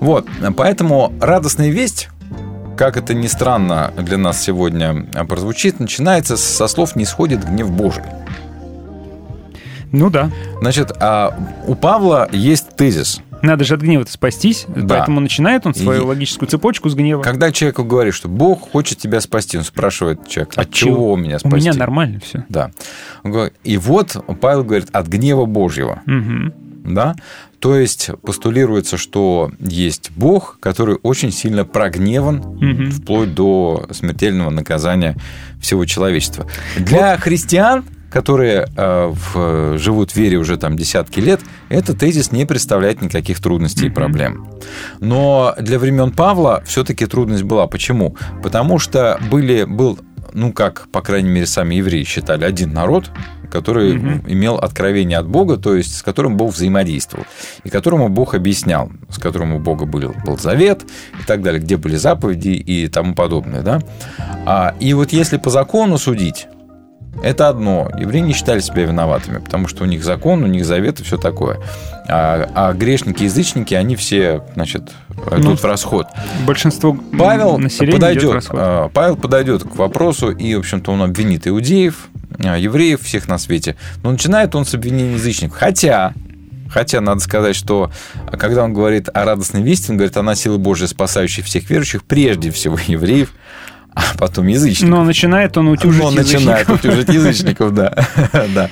[0.00, 0.26] Вот,
[0.56, 2.08] поэтому радостная весть,
[2.78, 7.70] как это ни странно для нас сегодня а, прозвучит, начинается со слов «не сходит гнев
[7.70, 8.04] Божий».
[9.90, 10.30] Ну да.
[10.60, 11.36] Значит, а
[11.66, 13.20] у Павла есть тезис.
[13.40, 14.96] Надо же от гнева-то спастись, Да.
[14.96, 17.22] поэтому начинает он свою И- логическую цепочку с гнева.
[17.22, 21.38] Когда человеку говорит, что Бог хочет тебя спасти, он спрашивает человека, от, чего меня У
[21.38, 21.56] спасти?
[21.68, 22.44] меня нормально все.
[22.48, 22.70] Да.
[23.64, 26.02] И вот Павел говорит, от гнева Божьего.
[26.94, 27.14] Да?
[27.60, 32.90] То есть постулируется, что есть Бог, который очень сильно прогневан Мгм.
[32.92, 35.16] вплоть до смертельного наказания
[35.60, 36.46] всего человечества.
[36.76, 42.46] Для христиан, которые э, в- живут в вере уже там десятки лет, этот тезис не
[42.46, 44.48] представляет никаких трудностей и проблем.
[45.00, 47.66] Но для времен Павла все-таки трудность была.
[47.66, 48.16] Почему?
[48.42, 49.98] Потому что были, был
[50.32, 53.10] ну, как, по крайней мере, сами евреи считали, один народ,
[53.50, 57.24] который имел откровение от Бога, то есть с которым Бог взаимодействовал,
[57.64, 60.82] и которому Бог объяснял, с которым у Бога был, был завет
[61.20, 63.62] и так далее, где были заповеди и тому подобное.
[63.62, 63.80] Да?
[64.46, 66.46] А, и вот если по закону судить,
[67.22, 67.90] это одно.
[67.98, 71.16] Евреи не считали себя виноватыми, потому что у них закон, у них завет и все
[71.16, 71.60] такое.
[72.08, 74.90] А, а грешники, язычники, они все, значит,
[75.32, 76.06] идут Ну, в расход.
[76.46, 82.56] Большинство Павел подойдет, а, Павел подойдет к вопросу, и, в общем-то, он обвинит иудеев, а,
[82.56, 83.76] евреев, всех на свете.
[84.02, 85.58] Но начинает он с обвинения язычников.
[85.58, 86.14] Хотя,
[86.70, 87.90] хотя надо сказать, что
[88.30, 92.04] а, когда он говорит о радостной вести, он говорит, она сила Божия, спасающая всех верующих,
[92.04, 93.32] прежде всего евреев,
[93.94, 94.90] а потом язычников.
[94.90, 96.84] Но начинает он утюжить Он начинает язычников.
[96.84, 97.94] утюжить язычников, да.
[98.54, 98.70] да.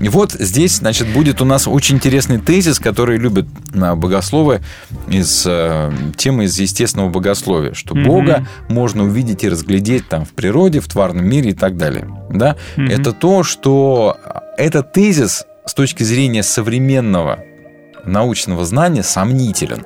[0.00, 4.62] И вот здесь, значит, будет у нас очень интересный тезис, который любят богословы
[5.08, 8.04] из э, темы из естественного богословия, что Мгм.
[8.04, 12.08] Бога можно увидеть и разглядеть там в природе, в тварном мире и так далее.
[12.30, 12.56] Да?
[12.76, 12.88] Мгм.
[12.88, 14.18] Это то, что
[14.58, 17.38] этот тезис с точки зрения современного
[18.04, 19.84] научного знания сомнителен.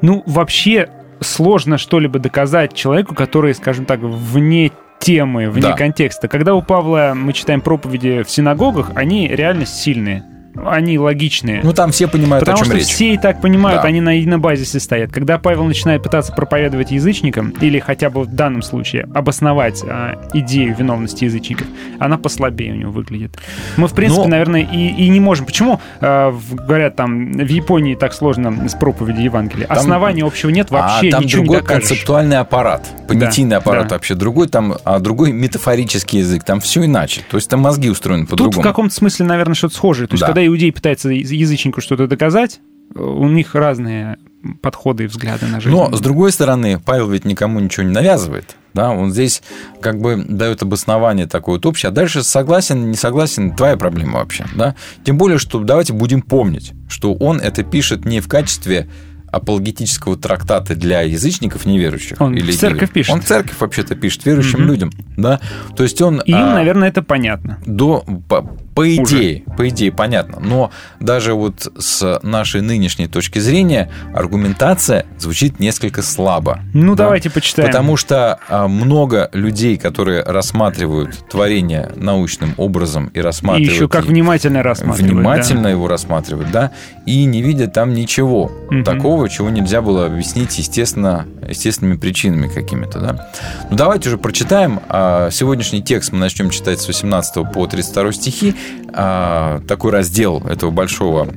[0.00, 0.88] Ну, вообще
[1.20, 5.72] сложно что-либо доказать человеку, который, скажем так, вне темы, вне Да.
[5.74, 6.28] контекста.
[6.28, 10.24] Когда у Павла мы читаем проповеди в синагогах, они реально сильные.
[10.66, 11.60] Они логичные.
[11.62, 12.86] Ну, там все понимают, Потому о чем что речь.
[12.88, 13.88] все и так понимают, Да.
[13.88, 15.10] они на, на базисе стоят.
[15.12, 20.74] Когда Павел начинает пытаться проповедовать язычникам, или хотя бы в данном случае обосновать а, идею
[20.76, 21.66] виновности язычников,
[21.98, 23.38] она послабее у него выглядит.
[23.76, 25.46] Мы, в принципе, Но- наверное, и, и не можем.
[25.46, 29.66] Почему, а, в- говорят, там, в Японии так сложно с проповедью Евангелия?
[29.66, 31.88] Там- Основания общего нет, вообще а там ничего другой не докажешь.
[31.88, 33.94] концептуальный аппарат, понятийный Да, аппарат да.
[33.96, 37.22] вообще другой, там а другой метафорический язык, там все иначе.
[37.30, 38.62] То есть там мозги устроены Тут в по-другому.
[38.62, 40.06] каком-то смысле, наверное, что-то схожее.
[40.08, 40.26] То есть, Да.
[40.28, 42.60] когда иудей пытается яз- язычнику что-то доказать,
[42.94, 44.16] у них разные
[44.62, 45.74] подходы и взгляды на жизнь.
[45.76, 48.56] Но, с другой стороны, Павел ведь никому ничего не навязывает.
[48.72, 49.42] Да, он здесь
[49.80, 54.46] как бы дает обоснование такое вот общее, а дальше согласен, не согласен, твоя проблема вообще.
[54.56, 54.74] Да?
[55.04, 58.88] Тем более, что давайте будем помнить, что он это пишет не в качестве
[59.30, 62.20] апологетического трактата для язычников неверующих.
[62.20, 63.14] Он в церковь пишет.
[63.14, 64.68] Он церковь вообще-то пишет, верующим Мгм.
[64.68, 64.90] людям.
[65.16, 65.40] Да?
[65.76, 66.20] То есть он...
[66.20, 67.58] Им, а, наверное, это понятно.
[67.66, 68.42] до, по,
[68.78, 69.16] по Уже.
[69.16, 70.38] идее, по идее, понятно.
[70.40, 70.70] Но
[71.00, 76.60] даже вот с нашей нынешней точки зрения аргументация звучит несколько слабо.
[76.74, 77.04] Ну, Да.
[77.04, 77.68] давайте почитаем.
[77.68, 84.04] Потому что а, много людей, которые рассматривают творение научным образом и И рассматривают еще как
[84.04, 85.10] и- внимательно рассматривать.
[85.12, 86.70] внимательно его рассматривают, да,
[87.06, 88.84] и не видят там ничего Мгм.
[88.84, 93.30] такого, чего нельзя было объяснить естественно, естественными причинами какими-то, да.
[93.70, 94.80] Ну, давайте уже прочитаем.
[94.88, 98.54] А, Сегодняшний текст мы начнем читать с 18 по 32 стихи.
[98.92, 101.28] А, Такой раздел этого большого,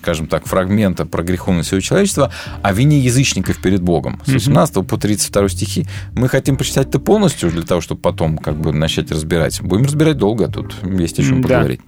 [0.00, 4.20] скажем так, фрагмента про греховность всего человечества о вине язычников перед Богом.
[4.24, 4.34] С Мгм.
[4.38, 5.86] 18 по 32 стихи.
[6.14, 9.60] Мы хотим прочитать это полностью для того, чтобы потом как бы начать разбирать.
[9.60, 11.48] Будем разбирать долго, тут есть о чем да.
[11.48, 11.80] поговорить.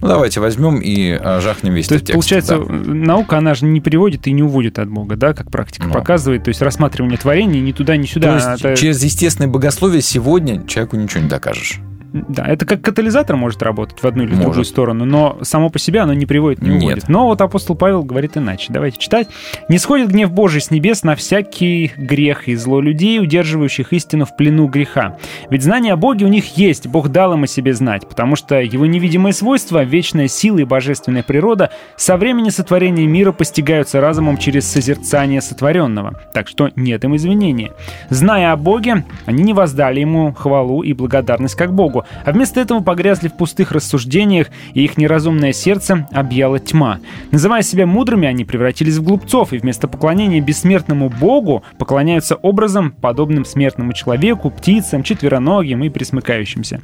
[0.00, 2.48] Ну, давайте возьмем и а, жахнем весь То этот есть, текст.
[2.48, 2.92] получается, Да.
[2.94, 5.92] наука, она же не приводит и не уводит от Бога, да, как практика Ну.
[5.94, 6.44] показывает.
[6.44, 8.28] То есть рассматривание творений ни туда, ни сюда.
[8.38, 11.80] То есть это- через естественное богословие сегодня человеку ничего не докажешь.
[12.12, 15.78] Да, это как катализатор может работать в одну или в другую сторону, но само по
[15.78, 16.82] себе оно не приводит, не Нет.
[16.82, 17.08] уводит.
[17.08, 18.72] Но вот апостол Павел говорит иначе.
[18.72, 19.28] Давайте читать.
[19.68, 24.36] «Не сходит гнев Божий с небес на всякий грех и зло людей, удерживающих истину в
[24.36, 25.16] плену греха.
[25.50, 28.60] Ведь знание о Боге у них есть, Бог дал им о себе знать, потому что
[28.60, 34.66] его невидимые свойства, вечная сила и божественная природа со времени сотворения мира постигаются разумом через
[34.66, 36.20] созерцание сотворенного.
[36.32, 37.72] Так что нет им извинения.
[38.08, 42.80] Зная о Боге, они не воздали ему хвалу и благодарность как Богу, а вместо этого
[42.80, 47.00] погрязли в пустых рассуждениях, и их неразумное сердце объяла тьма.
[47.30, 53.44] Называя себя мудрыми, они превратились в глупцов, и вместо поклонения бессмертному Богу поклоняются образом, подобным
[53.44, 56.80] смертному человеку, птицам, четвероногим и присмыкающимся.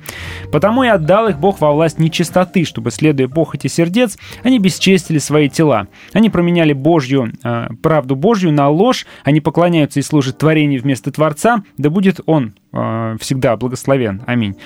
[0.52, 5.48] Потому и отдал их Бог во власть нечистоты, чтобы, следуя похоти сердец, они бесчестили свои
[5.48, 5.88] тела.
[6.12, 11.62] Они променяли Божью, э, правду Божью на ложь, они поклоняются и служат творению вместо Творца,
[11.76, 14.22] да будет Он э, всегда благословен.
[14.26, 14.56] Аминь.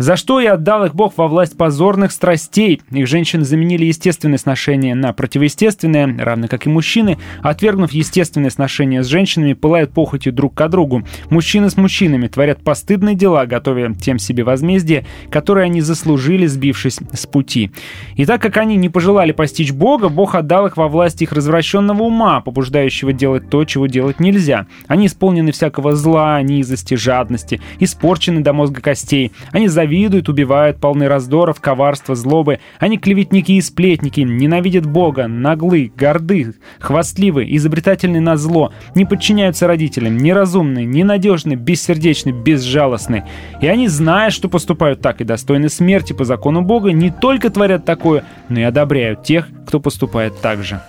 [0.00, 2.80] За что и отдал их Бог во власть позорных страстей.
[2.90, 9.06] Их женщины заменили естественное сношение на противоестественное, равно как и мужчины, отвергнув естественное сношение с
[9.08, 11.02] женщинами, пылают похотью друг к другу.
[11.28, 17.26] Мужчины с мужчинами творят постыдные дела, готовя тем себе возмездие, которое они заслужили, сбившись с
[17.26, 17.70] пути.
[18.16, 22.04] И так как они не пожелали постичь Бога, Бог отдал их во власть их развращенного
[22.04, 24.66] ума, побуждающего делать то, чего делать нельзя.
[24.86, 29.32] Они исполнены всякого зла, низости, жадности, испорчены до мозга костей.
[29.52, 32.60] Они завидуют завидуют, убивают, полны раздоров, коварства, злобы.
[32.78, 40.16] Они клеветники и сплетники, ненавидят Бога, наглы, горды, хвастливы, изобретательны на зло, не подчиняются родителям,
[40.16, 43.24] неразумны, ненадежны, бессердечны, безжалостны.
[43.60, 47.84] И они, зная, что поступают так и достойны смерти по закону Бога, не только творят
[47.84, 50.80] такое, но и одобряют тех, кто поступает так же.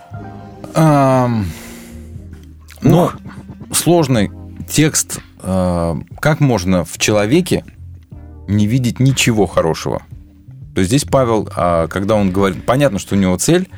[0.75, 1.45] Ам,
[2.83, 3.09] Ну,
[3.73, 4.29] сложный
[4.69, 5.19] текст.
[5.41, 7.63] а, Как можно в человеке
[8.51, 10.03] не видеть ничего хорошего?
[10.73, 13.69] То есть здесь Павел, а, когда он говорит, понятно, что у него цель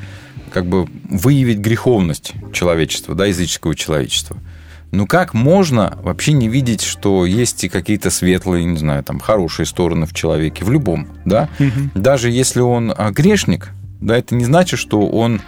[0.52, 4.38] как бы выявить греховность человечества, да, языческого человечества.
[4.92, 9.66] Ну как можно вообще не видеть, что есть и какие-то светлые, не знаю, там, хорошие
[9.66, 11.50] стороны в человеке, в любом, да?
[11.96, 15.42] Даже если он а, грешник, да, это не значит, что он,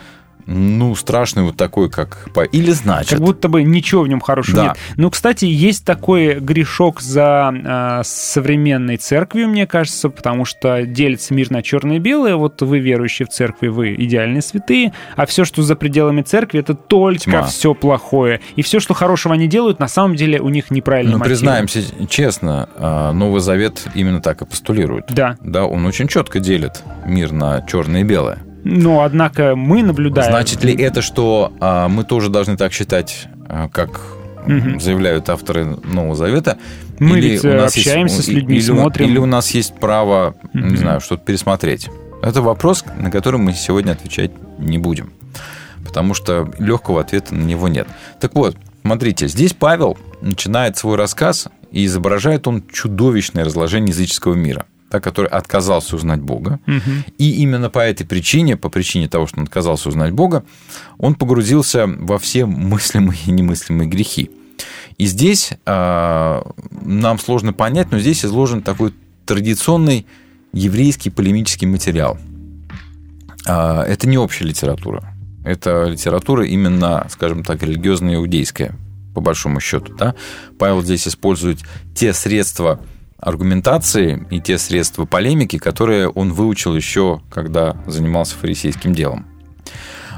[0.47, 2.27] ну, страшный вот такой, как...
[2.51, 3.09] Или значит.
[3.11, 4.63] Как будто бы ничего в нем хорошего Да.
[4.67, 4.77] нет.
[4.95, 11.49] Ну, кстати, есть такой грешок за а, современной церковью, мне кажется, потому что делится мир
[11.51, 12.35] на черное и белое.
[12.35, 16.73] Вот вы верующие в церкви, вы идеальные святые, а все, что за пределами церкви, это
[16.73, 17.43] только Тьма.
[17.43, 18.41] все плохое.
[18.55, 21.31] И все, что хорошего они делают, на самом деле у них неправильный Ну, мотив.
[21.31, 25.05] признаемся честно, а, Новый Завет именно так и постулирует.
[25.09, 25.37] Да.
[25.41, 28.39] Да, он очень четко делит мир на черное и белое.
[28.65, 30.29] Но, однако, мы наблюдаем...
[30.31, 34.01] Значит ли это, что а, мы тоже должны так считать, а, как
[34.47, 34.79] Мгм.
[34.79, 36.57] заявляют авторы Нового Завета?
[36.97, 39.05] Мы ведь, э, общаемся с людьми, или, у- смотрим.
[39.07, 40.77] Или у нас есть право, не Мгм.
[40.77, 41.89] знаю, что-то пересмотреть?
[42.23, 45.11] Это вопрос, на который мы сегодня отвечать не будем.
[45.85, 47.87] Потому что легкого ответа на него нет.
[48.19, 54.65] Так вот, смотрите, здесь Павел начинает свой рассказ, и изображает он чудовищное разложение языческого мира,
[54.91, 56.59] да, который отказался узнать Бога.
[56.65, 57.05] Мгм.
[57.17, 60.45] И именно по этой причине, по причине того, что он отказался узнать Бога,
[60.97, 64.29] он погрузился во все мыслимые и немыслимые грехи.
[64.97, 66.49] И здесь а,
[66.81, 68.93] нам сложно понять, но здесь изложен такой
[69.25, 70.05] традиционный
[70.53, 72.17] еврейский полемический материал.
[73.45, 75.13] А, это не общая литература.
[75.43, 78.73] Это литература именно, скажем так, религиозно-иудейская,
[79.13, 79.93] по большому счету.
[79.95, 80.15] Да?
[80.57, 81.59] Павел здесь использует
[81.93, 82.79] те средства
[83.19, 89.25] аргументации и те средства полемики, которые он выучил еще, когда занимался фарисейским делом.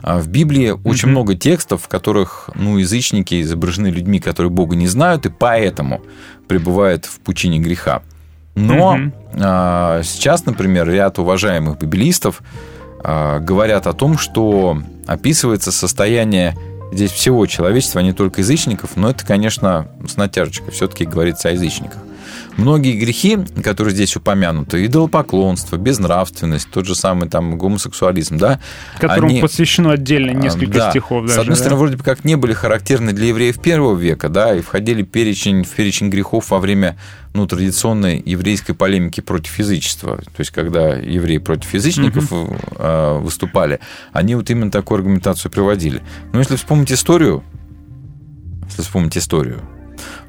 [0.04, 4.88] А В Библии очень много текстов, в которых ну, язычники изображены людьми, которые Бога не
[4.88, 6.02] знают, и поэтому
[6.48, 8.02] пребывают в пучине греха.
[8.56, 9.14] Но Мгм.
[9.40, 12.42] а, сейчас, например, ряд уважаемых библистов
[13.04, 16.56] а, говорят о том, что описывается состояние
[16.92, 20.72] здесь всего человечества, а не только язычников, но это, конечно, с натяжечкой.
[20.72, 22.00] Все-таки говорится о язычниках.
[22.58, 28.60] Многие грехи, которые здесь упомянуты, идолопоклонство, безнравственность, тот же самый там гомосексуализм, да,
[29.00, 30.90] Которому они- посвящено отдельно несколько а, да.
[30.90, 31.36] стихов даже.
[31.36, 31.60] С одной да?
[31.60, 35.06] стороны, вроде бы как не были характерны для евреев первого века, да, и входили в
[35.06, 36.98] перечень, в перечень грехов во время
[37.34, 40.18] ну, традиционной еврейской полемики против язычества.
[40.18, 43.80] То есть, когда евреи против язычников э, выступали,
[44.12, 46.02] они вот именно такую аргументацию приводили.
[46.34, 47.44] Но если вспомнить историю,
[48.66, 49.62] если вспомнить историю,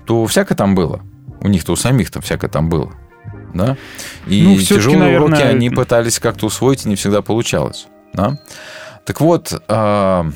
[0.07, 1.01] то всякое там было.
[1.41, 2.93] У них-то, у самих-то всякое там было.
[3.55, 3.77] Да?
[4.27, 7.87] И Ну, тяжелые уроки наверное, они пытались как-то усвоить, и не всегда получалось.
[8.13, 8.39] Да?
[9.05, 10.33] Так вот, Не,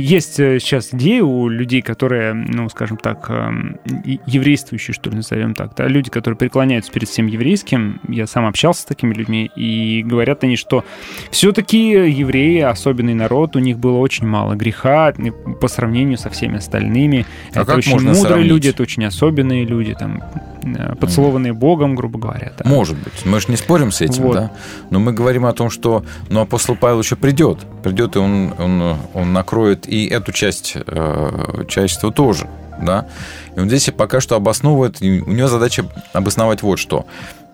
[0.00, 3.78] Есть э, сейчас идея у людей, которые, ну, скажем так, эм,
[4.26, 8.82] еврействующие, что ли, назовем так, да, люди, которые преклоняются перед всем еврейским, я сам общался
[8.82, 10.84] с такими людьми, и говорят они, что
[11.30, 15.12] все-таки евреи, особенный народ, у них было очень мало греха
[15.60, 17.26] по сравнению со всеми остальными.
[17.54, 18.48] А это как очень можно мудрые сравнить?
[18.48, 20.22] люди, это очень особенные люди, там,
[20.62, 22.52] э, поцелованные Богом, грубо говоря.
[22.58, 22.68] да.
[22.68, 23.24] Может быть.
[23.24, 24.34] Мы же не спорим с этим, Вот.
[24.34, 24.52] да?
[24.90, 27.58] Но мы говорим о том, что ну, апостол Павел еще придет.
[27.82, 32.48] Придет, и он, он, он накроет и эту часть э, человечества тоже.
[32.80, 33.06] Да?
[33.54, 37.06] И он здесь пока что обосновывает, у него задача обосновать вот что.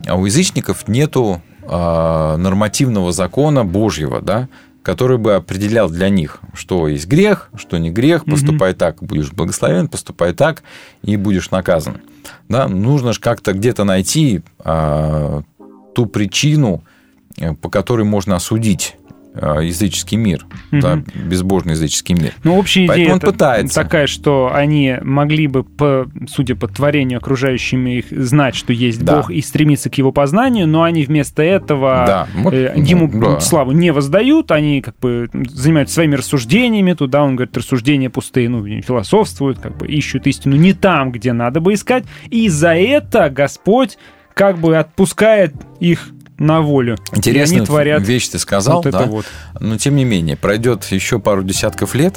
[0.06, 4.48] А у язычников нету э, нормативного закона Божьего, да,
[4.82, 9.88] который бы определял для них, что есть грех, что не грех, поступай так, будешь благословен,
[9.88, 10.62] поступай так,
[11.02, 11.98] и будешь наказан.
[12.48, 12.68] Да?
[12.68, 15.42] Нужно же как-то где-то найти а,
[15.94, 16.84] ту причину,
[17.36, 18.96] э, по которой можно осудить
[19.34, 21.04] языческий мир, да, Мгм.
[21.28, 22.32] безбожный языческий мир.
[22.44, 23.74] Ну, общая идея Поэтому он это пытается.
[23.82, 29.16] такая, что они могли бы, по, судя по творению окружающими их, знать, что есть Да.
[29.16, 33.08] Бог и стремиться к его познанию, но они вместо этого Да, вот, э, ну, ему
[33.12, 33.40] да.
[33.40, 38.64] славу не воздают, они как бы занимаются своими рассуждениями, туда он говорит, рассуждения пустые, ну,
[38.82, 43.98] философствуют, как бы ищут истину не там, где надо бы искать, и за это Господь
[44.34, 46.96] как бы отпускает их на волю.
[47.12, 49.04] и Интересную они творят вещь ты сказал, вот это да?
[49.06, 49.26] вот.
[49.60, 52.16] но тем не менее, пройдет еще пару десятков лет,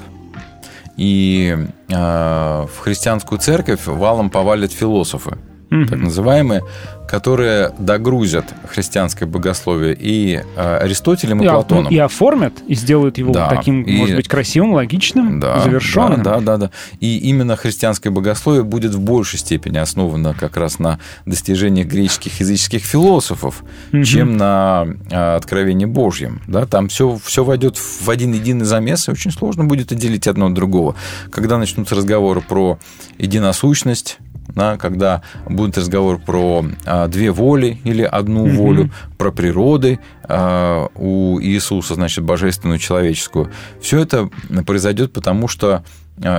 [0.97, 1.57] и
[1.89, 5.37] э, в христианскую церковь валом повалят философы.
[5.71, 5.87] Мгм.
[5.87, 6.63] так называемые,
[7.07, 11.91] которые догрузят христианское богословие и э, Аристотелем, и, И, Платоном.
[11.91, 16.23] и оформят, и сделают его Да, таким, и- может быть, красивым, логичным, Да, завершенным.
[16.23, 16.71] Да, да, да, да.
[16.99, 22.83] И именно христианское богословие будет в большей степени основано как раз на достижениях греческих языческих
[22.83, 23.63] философов,
[23.93, 24.03] Мгм.
[24.03, 26.41] чем на а, откровении Божьем.
[26.47, 30.47] Да, там все, все войдет в один единый замес, и очень сложно будет отделить одно
[30.47, 30.95] от другого.
[31.31, 32.77] Когда начнутся разговоры про
[33.17, 34.17] единосущность,
[34.49, 38.55] да, когда будет разговор про а, две воли или одну Мгм.
[38.55, 43.51] волю, про природы а, у Иисуса, значит, божественную, человеческую.
[43.81, 44.29] Все это
[44.65, 45.83] произойдет потому, что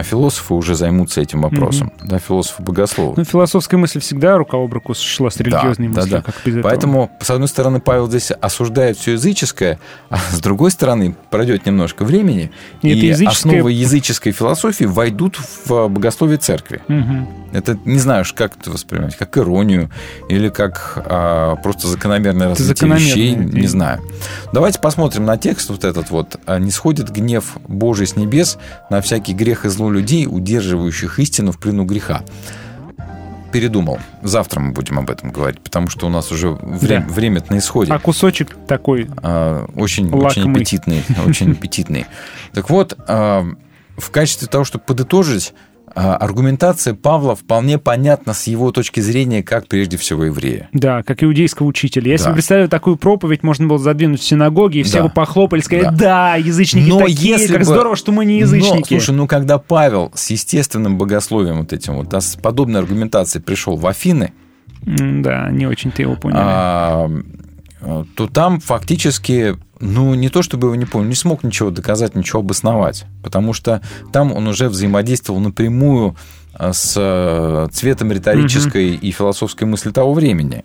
[0.03, 3.14] философы уже займутся этим вопросом, да, философы-богословы.
[3.16, 6.16] Ну, философская мысль всегда рука об руку шла с религиозной Да, да, мыслью.
[6.18, 6.22] да.
[6.22, 6.62] Как без этого?
[6.70, 9.78] Поэтому, с одной стороны, Павел здесь осуждает все языческое,
[10.11, 12.51] а с другой стороны, пройдет немножко времени,
[12.83, 16.80] И это и языческое- основы языческой философии войдут в богословие церкви.
[16.89, 17.28] Мгм.
[17.53, 19.91] Это не знаю, как это воспринимать, как иронию
[20.28, 24.01] или как а, просто закономерное Это развитие закономерное, вещей, и- не знаю.
[24.53, 26.37] Давайте посмотрим на текст вот этот вот.
[26.47, 28.59] А, «Не сходит гнев Божий с небес
[28.91, 32.22] на всякий грех и зло людей, удерживающих истину в плену греха».
[33.52, 33.98] Передумал.
[34.22, 37.12] Завтра мы будем об этом говорить, потому что у нас уже время, Да.
[37.12, 37.92] время на исходе.
[37.92, 42.06] А кусочек такой А, очень, очень аппетитный, очень аппетитный.
[42.54, 43.44] Так вот, а,
[43.98, 45.52] в качестве того, чтобы подытожить,
[45.95, 50.68] аргументация Павла вполне понятна с его точки зрения, как прежде всего еврея.
[50.72, 52.11] Да, как иудейского учителя.
[52.12, 52.24] Я Да.
[52.24, 55.05] себе представляю, такую проповедь можно было задвинуть в синагоге, и все Да.
[55.05, 55.90] бы похлопали, сказали, Да.
[55.90, 58.88] да, язычники Но такие, если как бы- здорово, что мы не Но, язычники.
[58.88, 63.76] слушай, ну когда Павел с естественным богословием вот этим вот, да, с подобной аргументацией пришел
[63.76, 64.32] в Афины,
[64.84, 66.38] Да, не очень-то его поняли.
[66.43, 67.11] а,
[67.80, 72.14] а, то там фактически, ну, не то чтобы его не понял, не смог ничего доказать,
[72.14, 73.05] ничего обосновать.
[73.22, 76.16] Потому что там он уже взаимодействовал напрямую
[76.55, 80.64] а, с а, цветом риторической и философской мысли того времени,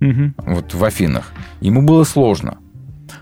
[0.00, 0.34] Мгм.
[0.38, 1.32] вот в Афинах.
[1.60, 2.58] Ему было сложно.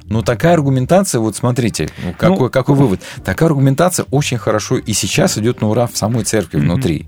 [0.07, 1.89] Но такая аргументация, вот смотрите,
[2.19, 3.01] какой, Ну, какой вывод.
[3.25, 6.67] Такая аргументация очень хорошо и сейчас идет на ура в самой церкви Мгм.
[6.73, 7.07] внутри.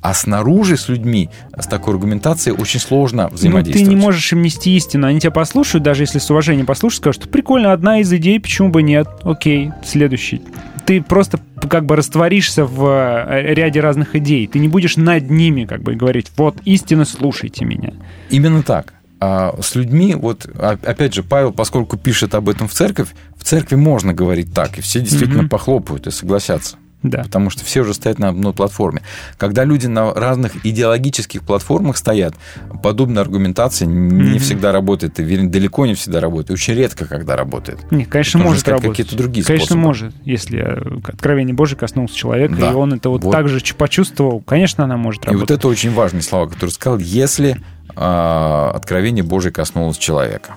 [0.00, 3.88] А снаружи с людьми с такой аргументацией очень сложно Ну, ты взаимодействовать.
[3.88, 5.06] не можешь им нести истину.
[5.06, 8.68] Они тебя послушают, даже если с уважением послушают, скажут, что прикольно, одна из идей, почему
[8.70, 9.08] бы нет.
[9.22, 10.42] Окей, следующий.
[10.86, 14.46] Ты просто как бы растворишься в э, ряде разных идей.
[14.46, 17.94] Ты не будешь над ними как бы говорить, вот истина, слушайте меня.
[18.28, 18.92] Именно так.
[19.20, 23.08] А с людьми, вот а- опять же, Павел, поскольку пишет об этом в церковь,
[23.38, 25.48] в церкви можно говорить так, и все действительно Мгм.
[25.48, 26.76] похлопают и согласятся.
[27.04, 27.22] Да.
[27.22, 29.02] Потому что все уже стоят на одной платформе.
[29.38, 32.34] Когда люди на разных идеологических платформах стоят,
[32.82, 34.38] подобная аргументация не Мгм.
[34.40, 37.92] всегда работает, и вернее, далеко не всегда работает, очень редко когда работает.
[37.92, 38.90] Не, конечно, Нужно может работать.
[38.90, 39.80] какие-то другие Конечно, способы.
[39.82, 40.14] может.
[40.24, 42.70] Если э, откровение Божие коснулось человека, Да.
[42.72, 43.32] и он это вот, Вот.
[43.32, 45.58] так же почувствовал, конечно, она может И вот работать.
[45.58, 47.60] это очень важные слова, которые сказал, если
[47.96, 50.54] а, откровение Божие коснулось человека.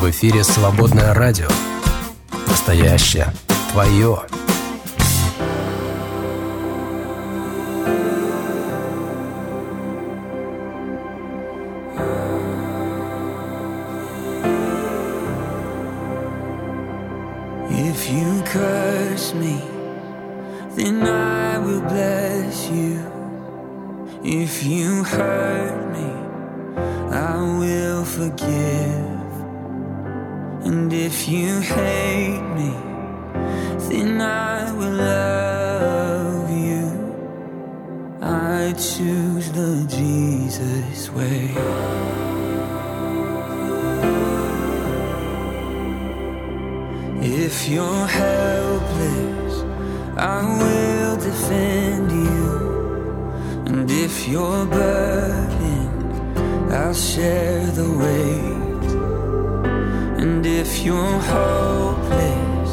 [0.00, 1.46] В эфире «Свободное радио».
[2.48, 3.28] Настоящее.
[3.72, 4.18] Твое.
[18.52, 19.60] Curse me,
[20.76, 22.96] then I will bless you.
[24.22, 26.10] If you hurt me,
[27.10, 29.16] I will forgive.
[30.66, 32.72] And if you hate me,
[33.88, 36.86] then I will love you.
[38.20, 41.54] I choose the Jesus way.
[47.22, 49.64] If you're helpless,
[50.16, 52.46] I will defend you.
[53.66, 58.90] And if you're burdened, I'll share the weight.
[60.22, 62.70] And if you're hopeless,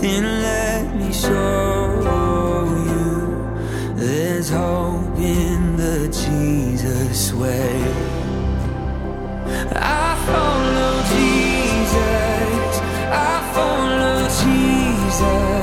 [0.00, 7.82] then let me show you there's hope in the Jesus way.
[9.74, 12.21] I follow Jesus.
[13.54, 15.61] Follow Jesus.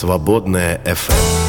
[0.00, 1.39] Свободная FM.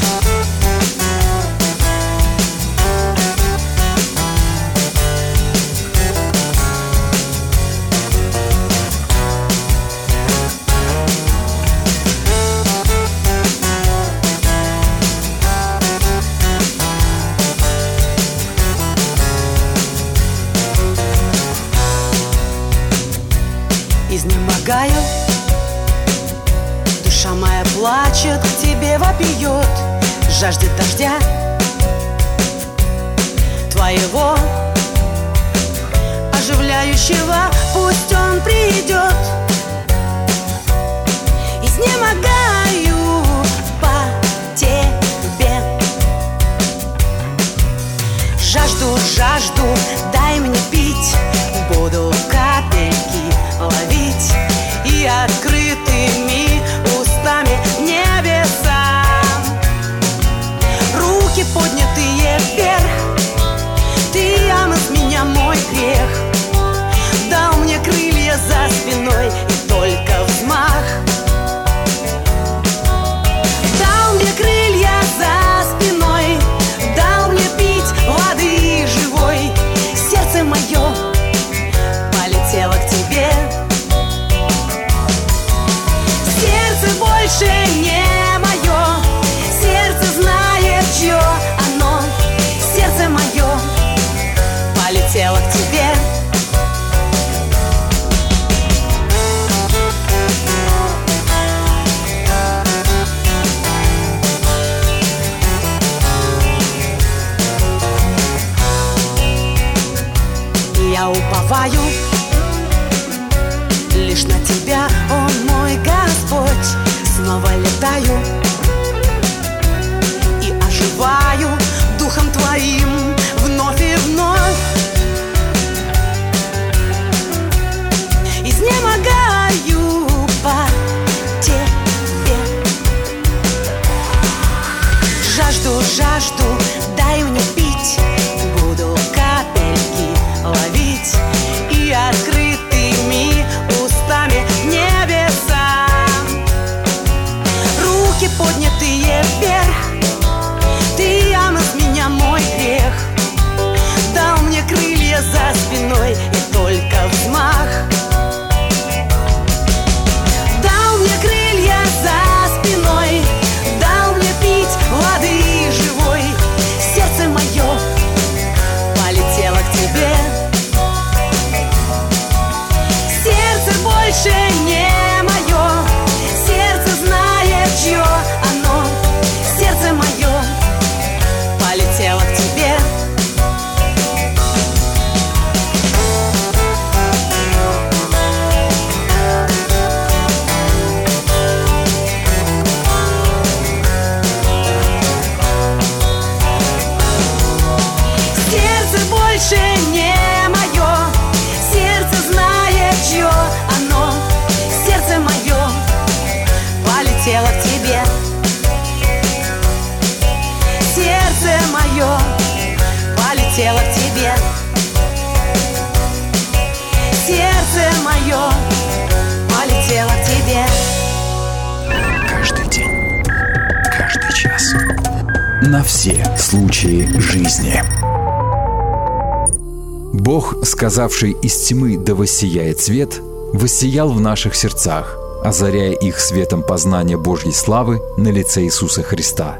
[230.82, 233.20] сказавший «из тьмы да воссияет свет»,
[233.52, 239.58] воссиял в наших сердцах, озаряя их светом познания Божьей славы на лице Иисуса Христа.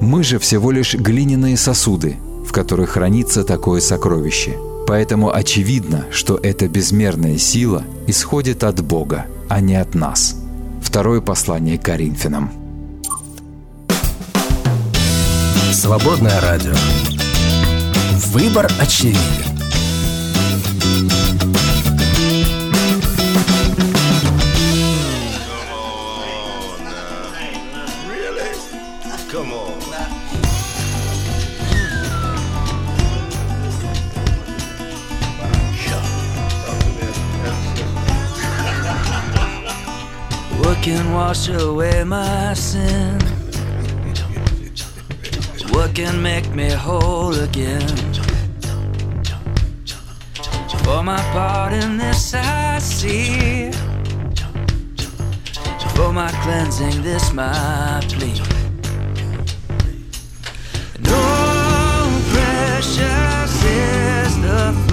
[0.00, 2.16] Мы же всего лишь глиняные сосуды,
[2.48, 4.56] в которых хранится такое сокровище.
[4.86, 10.36] Поэтому очевидно, что эта безмерная сила исходит от Бога, а не от нас.
[10.82, 12.50] Второе послание Коринфянам.
[15.70, 16.72] Свободное радио.
[18.32, 19.51] Выбор очевиден.
[40.82, 43.20] can wash away my sin?
[45.70, 47.86] What can make me whole again?
[50.82, 53.70] For my part in this I see.
[55.94, 58.40] For my cleansing, this my plea.
[60.98, 61.22] No
[62.32, 64.91] precious is the.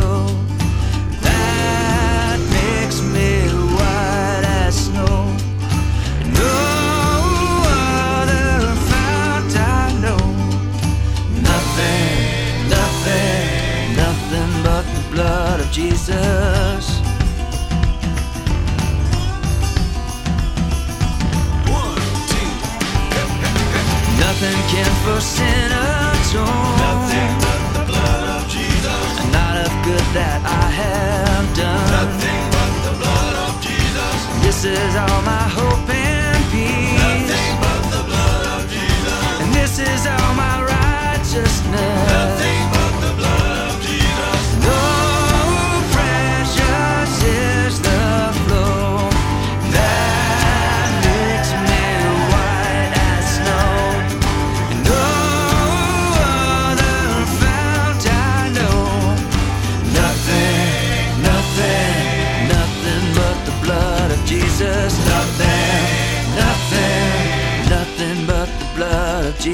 [15.79, 17.01] Blood of Jesus.
[24.19, 26.77] Nothing can for sin atone.
[26.77, 29.19] Nothing but the blood of Jesus.
[29.19, 31.91] And not of good that I have done.
[31.91, 34.15] Nothing but the blood of Jesus.
[34.43, 36.99] This is all my hope and peace.
[36.99, 39.41] Nothing but the blood of Jesus.
[39.41, 42.08] And this is all my righteousness.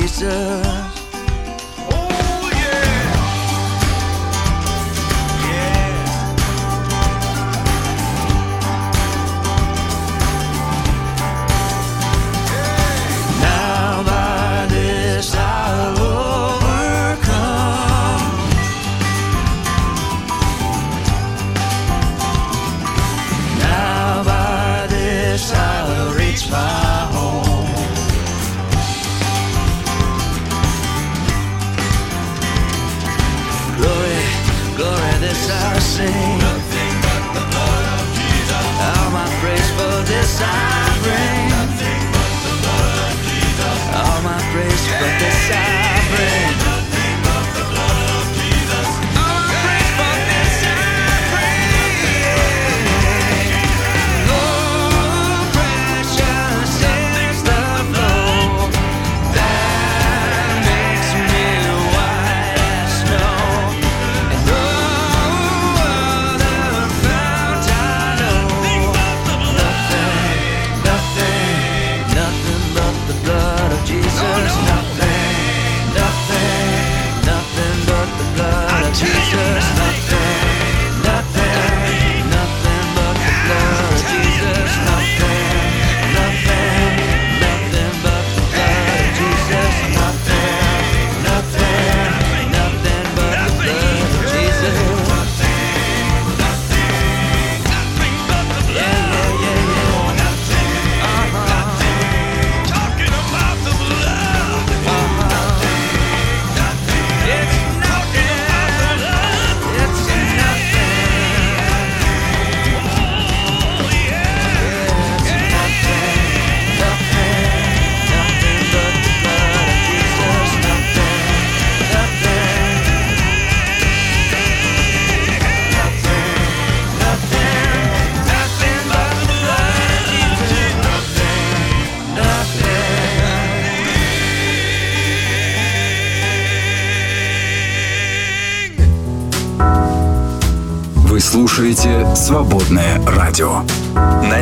[0.08, 0.95] 着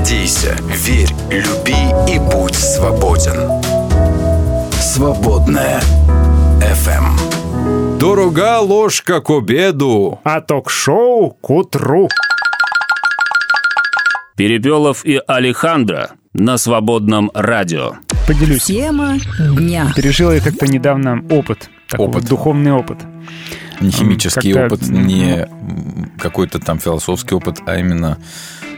[0.03, 3.63] Надейся, верь, люби и будь свободен.
[4.73, 5.79] «Свободное
[6.59, 7.97] FM.
[7.99, 10.19] Дорога ложка к обеду.
[10.25, 12.09] А ток-шоу к утру.
[14.35, 17.93] Перепелов и Алехандро на свободном радио.
[18.27, 18.65] Поделюсь.
[18.65, 19.89] Тема дня.
[19.95, 21.69] Пережил я как-то недавно опыт.
[21.87, 22.23] Такой Опыт.
[22.23, 22.97] вот духовный опыт.
[23.79, 25.47] Не химический опыт, не
[26.19, 28.17] какой-то там философский опыт, а именно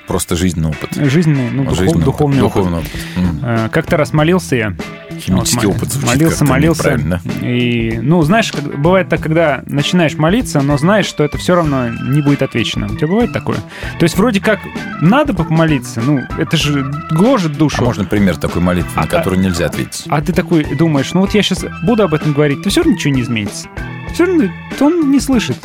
[0.08, 0.89] просто жизненный опыт.
[0.95, 2.53] Жизненный, ну, духов- Жизненный духовный опыт.
[2.56, 2.91] Духовный опыт.
[3.18, 3.39] М.
[3.43, 4.74] Э, Как-то раз молился я.
[5.20, 6.99] Химический Вот, опыт звучит Молился, молился.
[7.41, 11.88] И, ну, знаешь, как- бывает так, когда начинаешь молиться, но знаешь, что это все равно
[11.89, 12.88] не будет отвечено.
[12.88, 13.58] У тебя бывает такое?
[13.97, 14.60] То есть вроде как
[15.01, 17.78] надо помолиться, ну, это же гложет душу.
[17.82, 20.03] А можно пример такой молитвы, на А- который нельзя ответить?
[20.10, 22.93] А ты такой думаешь, ну вот я сейчас буду об этом говорить, то все равно
[22.95, 23.68] ничего не изменится.
[24.14, 24.49] Все равно
[24.82, 25.58] он не слышит.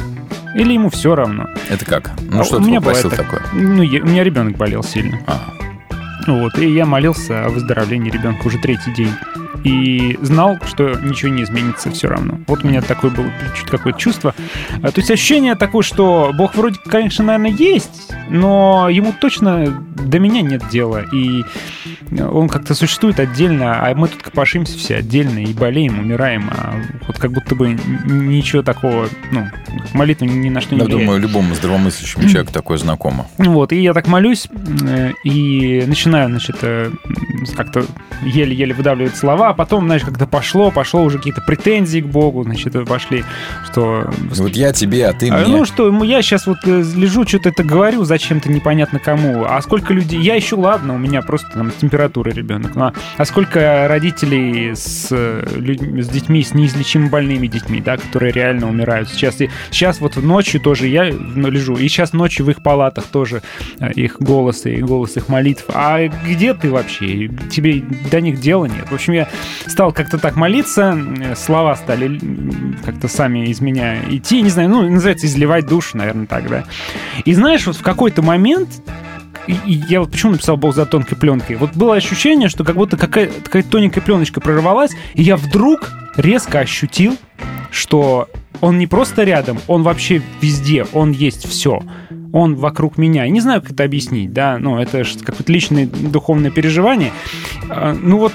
[0.54, 1.48] Или ему все равно.
[1.68, 2.10] Это как?
[2.30, 3.20] Ну, А что у ты меня попросил так.
[3.20, 3.42] такое?
[3.52, 5.18] Ну, я- у меня ребенок болел сильно.
[5.26, 5.40] А,
[6.26, 9.12] Вот, и я молился о выздоровлении ребенка уже третий день.
[9.64, 12.38] И знал, что ничего не изменится все равно.
[12.46, 14.34] Вот у меня такое было чуть какое-то чувство.
[14.82, 20.18] А, То есть ощущение такое, что Бог вроде, конечно, наверное, есть, но ему точно до
[20.18, 21.04] меня нет дела.
[21.12, 21.44] И
[22.18, 26.50] он как-то существует отдельно, а мы тут копошимся все отдельно и болеем, умираем.
[26.50, 26.74] А
[27.06, 29.46] вот как будто бы ничего такого, ну,
[29.92, 31.04] молитва ни на что не Я влияет.
[31.06, 33.26] думаю, любому здравомыслящему человеку такое знакомо.
[33.38, 34.48] Вот, и я так молюсь,
[34.86, 36.90] э, и начинаю, значит, э,
[37.56, 37.84] как-то
[38.22, 42.72] еле-еле выдавливать слова, а потом, знаешь, как-то пошло, пошло уже какие-то претензии к Богу, значит,
[42.86, 43.24] пошли,
[43.70, 44.10] что...
[44.36, 45.56] Вот я тебе, а ты А, мне.
[45.56, 49.44] Ну что, я сейчас вот э, лежу, что-то это говорю зачем-то непонятно кому.
[49.44, 50.20] А сколько людей...
[50.20, 52.74] Я еще ладно, у меня просто там температура ребенок.
[52.74, 58.32] Ну, а, а сколько родителей с, э, с детьми, с неизлечимо больными детьми, да, которые
[58.32, 59.08] реально умирают.
[59.08, 63.04] Сейчас, и, сейчас вот ночью тоже я ну, лежу, и сейчас ночью в их палатах
[63.06, 63.42] тоже
[63.80, 65.64] э, их голосы, и голос их молитв.
[65.68, 67.28] А где ты вообще?
[67.50, 68.90] Тебе до них дела нет.
[68.90, 69.28] В общем, я
[69.66, 70.96] стал как-то так молиться,
[71.36, 72.20] слова стали
[72.84, 76.64] как-то сами из меня идти, не знаю, ну, называется изливать душу, наверное, так, да.
[77.24, 78.68] И знаешь, вот в какой-то момент
[79.46, 79.54] и,
[79.88, 81.56] я вот почему написал «Бог за тонкой пленкой»?
[81.56, 86.60] Вот было ощущение, что как будто какая- какая-то тоненькая пленочка прорвалась, и я вдруг резко
[86.60, 87.16] ощутил,
[87.70, 88.28] что
[88.60, 91.82] он не просто рядом, он вообще везде, он есть все.
[92.32, 93.24] Он вокруг меня.
[93.24, 97.12] Я не знаю, как это объяснить, да, ну, это какое-то личное духовное переживание.
[97.68, 98.32] А, Ну вот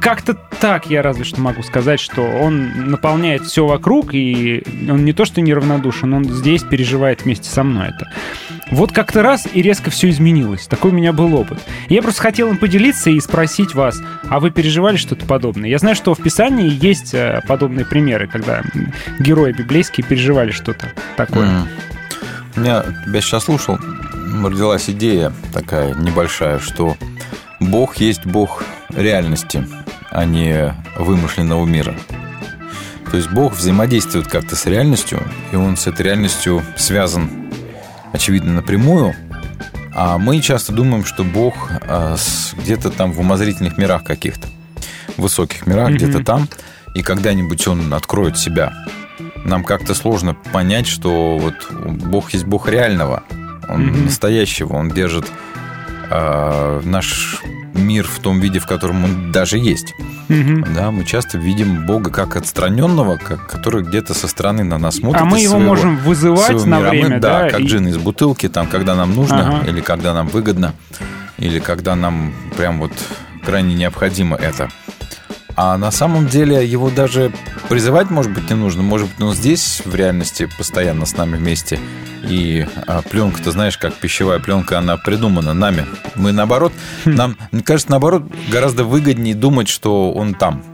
[0.00, 5.12] как-то так я разве что могу сказать, что он наполняет все вокруг, и он не
[5.12, 8.10] то что неравнодушен, он здесь переживает вместе со мной это.
[8.70, 10.66] Вот как-то раз и резко все изменилось.
[10.66, 11.58] Такой у меня был опыт.
[11.88, 15.68] Я просто хотел им поделиться и спросить вас, а вы переживали что-то подобное?
[15.68, 18.62] Я знаю, что в Писании есть э, подобные примеры, когда
[19.18, 21.46] герои библейские переживали что-то такое.
[21.46, 22.64] М.
[22.64, 23.78] Я тебя сейчас слушал,
[24.42, 26.96] родилась идея такая небольшая, что
[27.58, 29.66] Бог есть Бог реальности,
[30.10, 31.94] а не вымышленного мира.
[33.10, 35.20] То есть Бог взаимодействует как-то с реальностью,
[35.52, 37.49] и Он с этой реальностью связан,
[38.12, 39.14] очевидно, напрямую,
[39.94, 41.70] а мы часто думаем, что Бог
[42.16, 44.48] с- где-то там в умозрительных мирах каких-то,
[45.16, 45.96] высоких мирах, Мгм.
[45.96, 46.48] где-то там,
[46.94, 48.72] и когда-нибудь Он откроет себя.
[49.44, 53.22] Нам как-то сложно понять, что вот Бог есть Бог реального,
[53.68, 54.04] Он Мгм.
[54.06, 55.26] настоящего, Он держит
[56.12, 57.40] а, наш
[57.74, 59.94] мир в том виде, в котором он даже есть.
[60.28, 60.64] Мгм.
[60.74, 65.22] Да, мы часто видим Бога как отстраненного, как, который где-то со стороны на нас смотрит.
[65.22, 66.78] А мы его своего- можем вызывать на мира.
[66.80, 69.68] Мы, время, да, да, как и- джин из бутылки, там, когда нам нужно, Ага.
[69.70, 70.74] или когда нам выгодно,
[71.38, 72.92] или когда нам прям вот
[73.44, 74.68] крайне необходимо это.
[75.62, 77.30] А на самом деле его даже
[77.68, 78.82] призывать, может быть, не нужно.
[78.82, 81.78] Может быть, он здесь в реальности постоянно с нами вместе.
[82.22, 85.84] И а, пленка, ты знаешь, как пищевая пленка, она придумана нами.
[86.14, 86.72] Мы наоборот,
[87.04, 87.10] Хм.
[87.14, 90.64] нам, мне кажется, наоборот, гораздо выгоднее думать, что он там.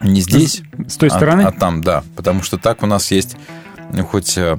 [0.00, 1.42] Не здесь, С той а- стороны?
[1.42, 2.02] а там, да.
[2.16, 3.36] Потому что так у нас есть
[4.08, 4.56] хоть э,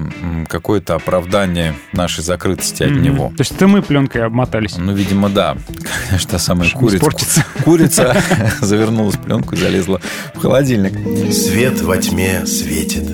[0.48, 3.30] какое-то оправдание нашей закрытости от него.
[3.38, 4.78] То есть это мы пленкой обмотались.
[4.78, 5.58] Ну, видимо, да.
[6.08, 7.46] Конечно, та самая Чтобы курица.
[7.64, 8.24] Курица
[8.62, 10.02] завернулась в пленку и залезла
[10.34, 10.94] в холодильник.
[11.34, 13.06] Свет во тьме светит.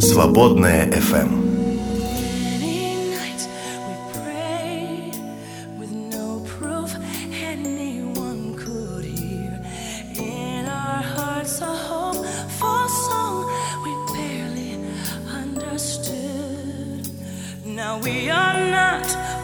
[0.00, 0.86] Свободная.
[0.86, 1.45] FM.
[18.96, 19.35] Not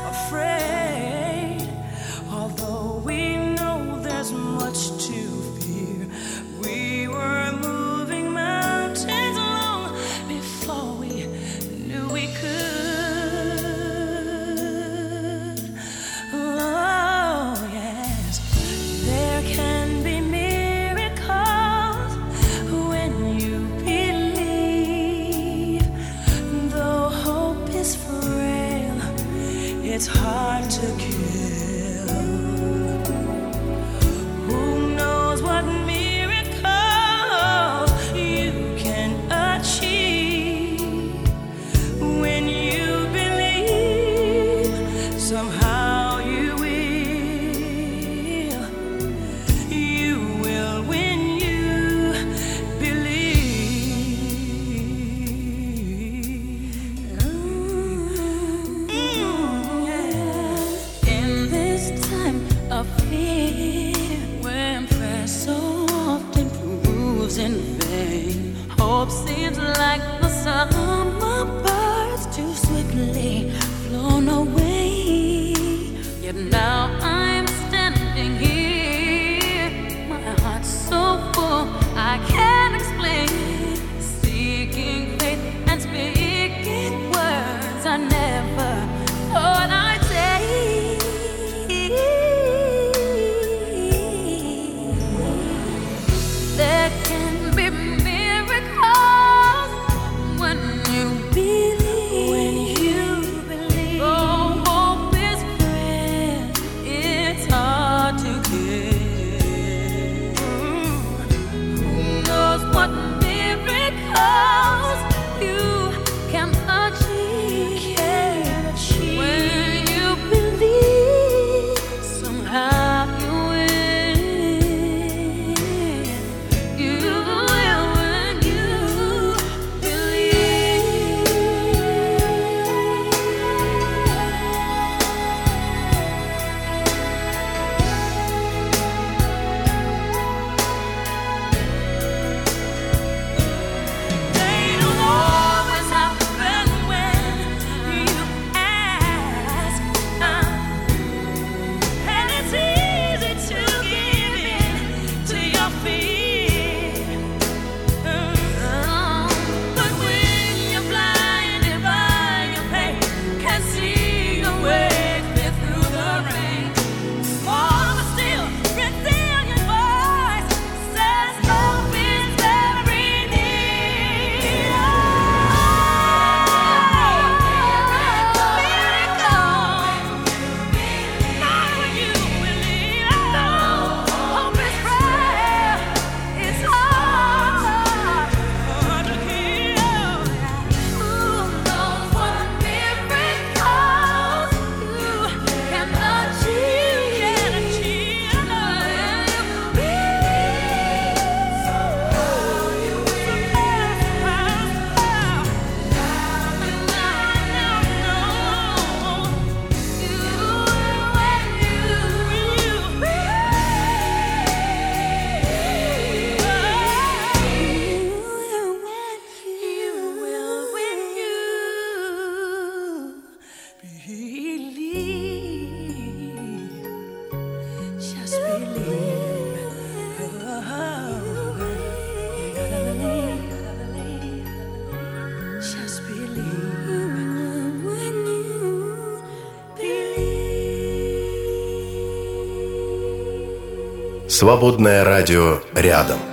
[244.42, 246.31] Свободное радио рядом.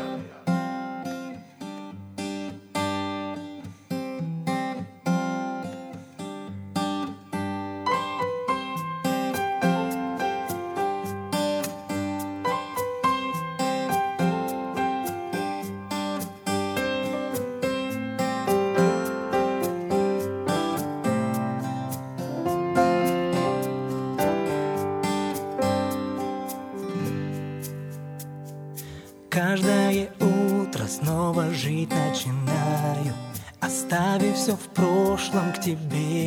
[29.50, 33.16] Каждое утро снова жить начинаю
[33.60, 36.19] Оставив все в прошлом к тебе.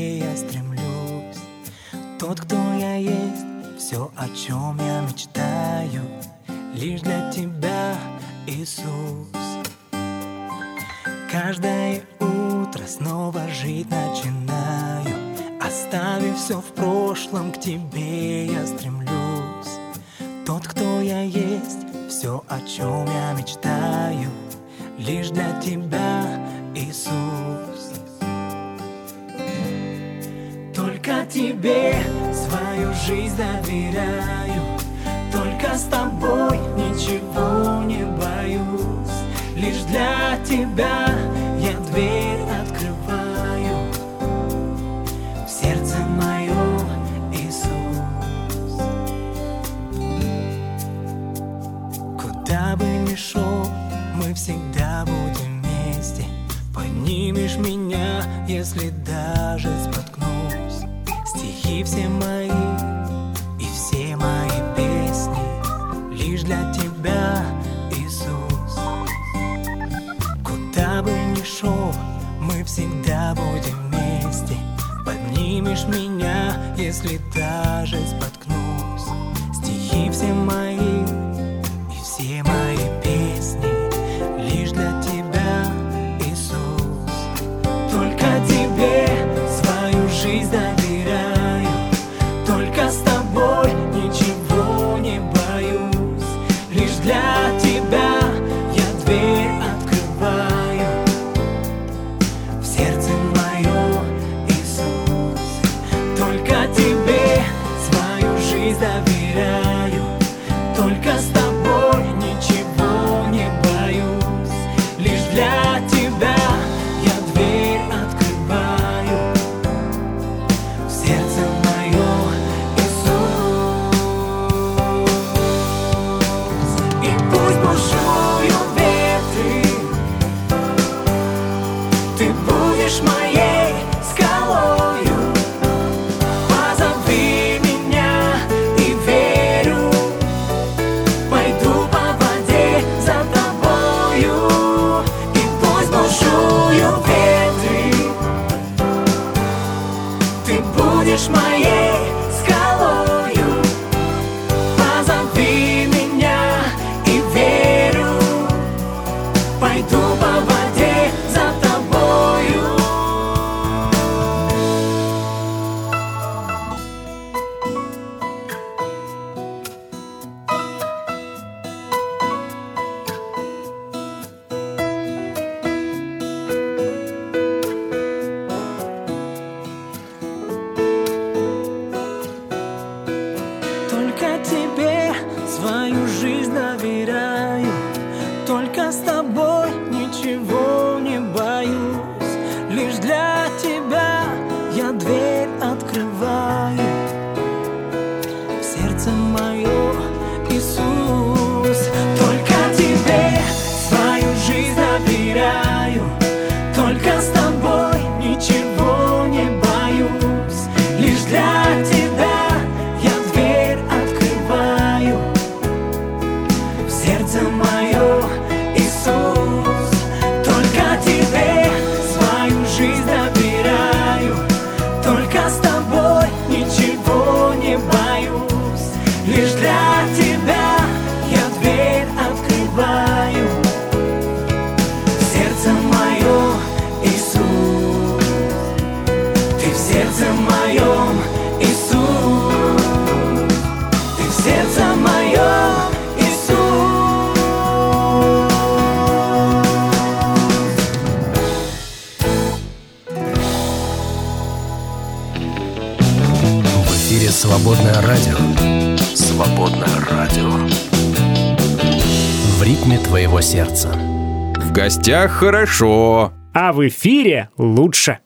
[265.03, 266.33] Гостях хорошо.
[266.55, 268.19] А в эфире лучше.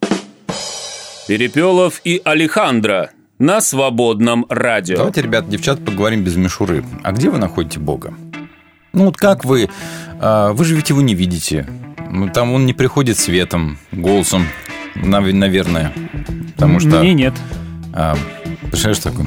[1.27, 4.97] Перепелов и Алехандро на свободном радио.
[4.99, 6.85] Давайте, ребят, девчат, поговорим без мишуры.
[7.03, 8.13] А где вы находите Бога?
[8.93, 9.71] Ну вот как вы?
[10.21, 11.67] а, Вы же ведь его не видите.
[12.11, 14.45] Ну, Там он не приходит светом, голосом,
[14.97, 15.93] нав- наверное.
[16.57, 17.01] Потому что...
[17.01, 17.35] Мне нет.
[17.95, 18.17] а,
[18.71, 19.25] Представляешь, такой...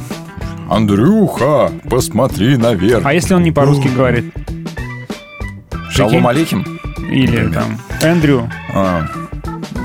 [0.69, 3.03] Андрюха, посмотри наверх.
[3.03, 4.31] А если он не по-русски говорит?
[5.89, 6.78] Шалом алейхим.
[7.09, 9.07] Или там Эндрю, А,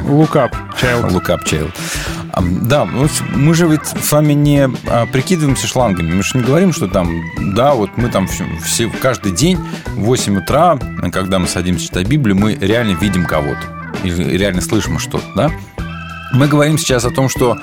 [0.06, 1.04] Лукап, Чайлд.
[1.46, 1.72] Child.
[2.32, 6.12] А, Да, ну, мы же ведь с вами не а, прикидываемся шлангами.
[6.12, 7.08] Мы же не говорим, что там,
[7.54, 8.26] да, вот мы там
[8.62, 9.58] все, каждый день
[9.94, 10.78] в 8 утра,
[11.12, 13.60] когда мы садимся читать Библию, мы реально видим кого-то.
[14.02, 15.50] Или реально слышим что-то, да?
[16.32, 17.56] Мы говорим сейчас о том, что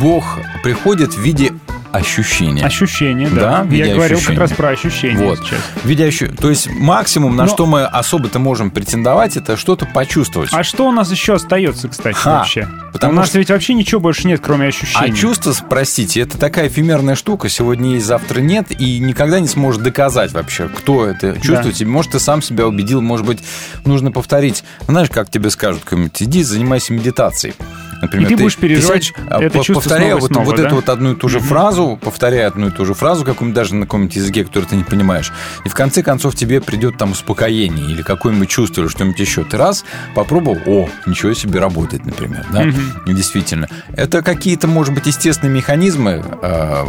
[0.00, 1.52] Бог приходит в виде
[1.92, 2.64] ощущения.
[2.64, 3.64] Ощущение, да.
[3.64, 4.26] Да, Я говорил ощущения.
[4.26, 5.38] как раз про ощущения Вот.
[5.40, 5.60] сейчас.
[5.82, 9.86] В виде ощу- То есть максимум, на Но- что мы особо-то можем претендовать, это что-то
[9.86, 10.50] почувствовать.
[10.52, 12.68] А что у нас еще остается, кстати, Ха, вообще?
[12.92, 15.16] потому у нас что- ведь вообще ничего больше нет, кроме А ощущений.
[15.16, 17.48] чувство, простите, это такая эфемерная штука.
[17.48, 18.66] Сегодня есть, завтра нет.
[18.80, 21.80] И никогда не сможешь доказать вообще, кто это чувствует.
[21.80, 23.38] И, Может, ты сам себя убедил, может быть,
[23.84, 24.64] нужно повторить.
[24.86, 25.82] Знаешь, как тебе скажут,
[26.20, 27.54] иди, занимайся медитацией.
[28.02, 30.66] Например, И ты будешь переживать сядь, а, это по- чувство повторяя вот, вот да?
[30.66, 33.74] эту вот одну и ту же фразу, повторяя одну и ту же фразу, какую-нибудь даже
[33.74, 35.32] на каком-нибудь языке, который ты не понимаешь.
[35.64, 39.44] И в конце концов тебе придет там успокоение или какое-нибудь чувство, или что-нибудь еще.
[39.44, 42.46] Ты раз попробовал, о, ничего себе работает, например.
[42.52, 42.64] Да?
[43.06, 43.68] И Действительно.
[43.94, 46.84] Это какие-то, может быть, естественные механизмы э,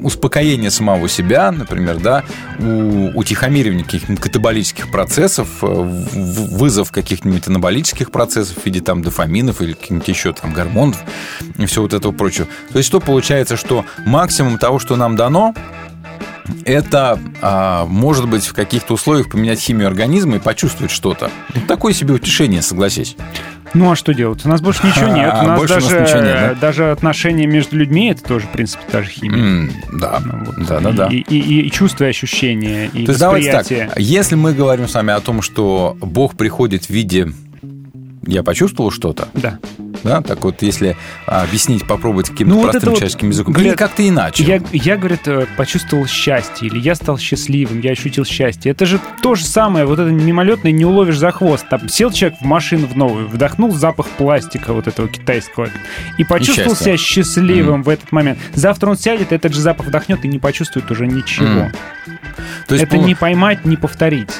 [0.00, 2.24] успокоения самого себя, например, да,
[2.58, 9.72] у, утихомиривания каких-нибудь катаболических процессов, э, вызов каких-нибудь анаболических процессов в виде там дофаминов или
[9.72, 10.98] каких-нибудь еще там гормонов
[11.58, 12.46] и все вот этого прочего.
[12.72, 15.54] То есть что получается, что максимум того, что нам дано,
[16.64, 21.30] это а, может быть в каких-то условиях поменять химию организма и почувствовать что-то.
[21.54, 23.16] Ну, такое себе утешение, согласись.
[23.74, 24.46] Ну а что делать?
[24.46, 25.28] У нас больше ничего нет.
[25.34, 26.54] А, У нас больше у нас даже, ничего нет, да?
[26.54, 29.38] даже отношения между людьми это тоже, в принципе, та же химия.
[29.42, 30.22] М, да,
[30.56, 31.06] да, да, да.
[31.08, 33.66] И, и- и чувства, и ощущения, и То есть давайте так,
[33.98, 37.28] если мы говорим с вами о том, что Бог приходит в виде
[38.26, 39.58] «я почувствовал что-то», Да.
[40.02, 40.96] Да, так вот, если
[41.26, 44.42] а, объяснить, попробовать каким-то Ну, вот простым вот, человеческим языком, или как-то иначе.
[44.44, 48.72] Я, я, говорит, э, почувствовал счастье, или я стал счастливым, я ощутил счастье.
[48.72, 51.66] Это же то же самое, вот это мимолетное не уловишь за хвост.
[51.68, 55.68] Там сел человек в машину в новую, вдохнул запах пластика вот этого китайского
[56.16, 56.84] и почувствовал счастье.
[56.84, 58.38] себя счастливым в этот момент.
[58.54, 61.46] Завтра он сядет, этот же запах вдохнет и не почувствует уже ничего.
[61.46, 61.72] М.
[62.66, 64.30] То есть, это пол- не поймать, не повторить.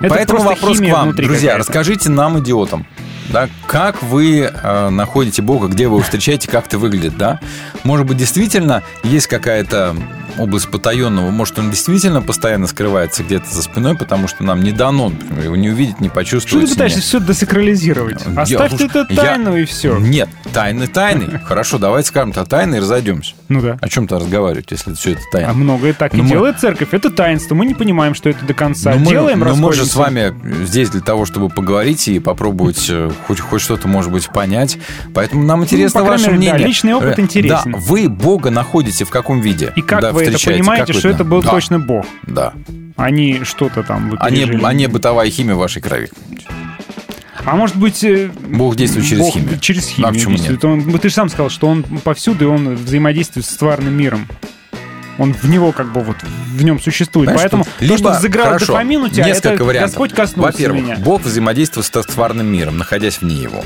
[0.00, 2.86] Это Поэтому вопрос к вам, друзья, расскажите нам, идиотам,
[3.30, 7.40] да, как вы э, находите Бога, где вы его встречаете, как это выглядит, да?
[7.82, 9.96] Может быть, действительно есть какая-то
[10.38, 15.10] область потаенного, может, он действительно постоянно скрывается где-то за спиной, потому что нам не дано,
[15.10, 16.66] например, его не увидеть, не Что почувствовать.
[16.66, 18.22] ты пытаешься все десакрализировать?
[18.26, 19.96] Я Оставь это я- тайну и все.
[19.98, 21.40] Нет, тайны тайны.
[21.44, 23.34] Хорошо, давайте скажем-то тайны и разойдемся.
[23.48, 23.78] Ну да.
[23.80, 25.50] О чем-то разговаривать, если все это тайна.
[25.50, 26.88] А многое так и Ну, мы- делает церковь.
[26.92, 27.54] Это таинство.
[27.54, 28.92] Мы не понимаем, что это до конца.
[28.94, 30.34] Ну, мы, Делаем, ну, мы же с вами
[30.64, 34.78] здесь для того, чтобы поговорить и попробовать э, хоть, хоть что-то, может быть, понять.
[35.14, 36.66] Поэтому нам интересно Ну, ваше мере, да, мнение.
[36.66, 37.72] личный опыт Э, интересен.
[37.72, 39.72] Да, вы Бога находите в каком виде?
[39.76, 40.62] И как Да, вы это встречаете?
[40.62, 42.52] понимаете, вы что это был Да, точно Бог, Да.
[42.96, 46.10] а не что-то там вы А а не бытовая химия в вашей крови.
[47.46, 48.02] А может быть...
[48.04, 49.58] э, Бог действует через Бог химию.
[49.58, 50.64] Через Ну, химию а почему действует.
[50.64, 54.26] Он, ну, ты же сам сказал, что он повсюду, и он взаимодействует с тварным миром.
[55.18, 57.26] Он в него как бы вот в нем существует.
[57.28, 59.90] Понимаешь, Поэтому тут то, либо- что взыграл хорошо, дофамин у тебя, несколько это вариантов.
[59.92, 60.96] Господь коснулся Во-первых, меня.
[60.96, 63.62] Бог взаимодействует с тварным миром, находясь вне его.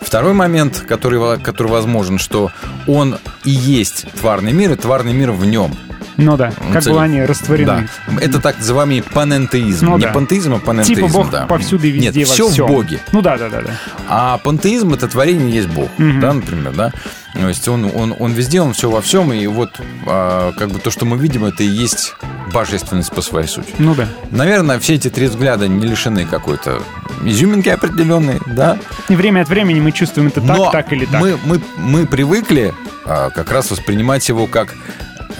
[0.00, 2.50] Второй момент, который, который возможен, что
[2.86, 5.76] он и есть тварный мир, и тварный мир в нем.
[6.16, 7.88] Ну да, как цель- бы они растворены.
[8.08, 8.20] Да.
[8.22, 9.86] Это так называемый панентеизм.
[9.86, 10.12] Ну Не да.
[10.12, 11.06] пантеизм, а панентеизм.
[11.06, 11.46] Типа Бог да.
[11.46, 12.66] повсюду и везде Нет, во все в.
[12.66, 13.00] Боге.
[13.12, 13.70] Ну да, да, да, да.
[14.08, 16.20] А пантеизм это творение есть Бог, Мгм.
[16.20, 16.92] да, например, да.
[17.34, 20.78] То есть он, он, он везде, он все во всем, и вот а, как бы
[20.78, 22.14] то, что мы видим, это и есть
[22.50, 23.68] божественность по своей сути.
[23.78, 24.08] Ну да.
[24.30, 26.80] Наверное, все эти три взгляда не лишены какой-то
[27.24, 28.78] изюминки определенной, да.
[29.10, 31.20] И время от времени мы чувствуем это так, Но так или так.
[31.20, 32.72] Мы, мы, мы привыкли
[33.04, 34.74] а, как раз воспринимать его как,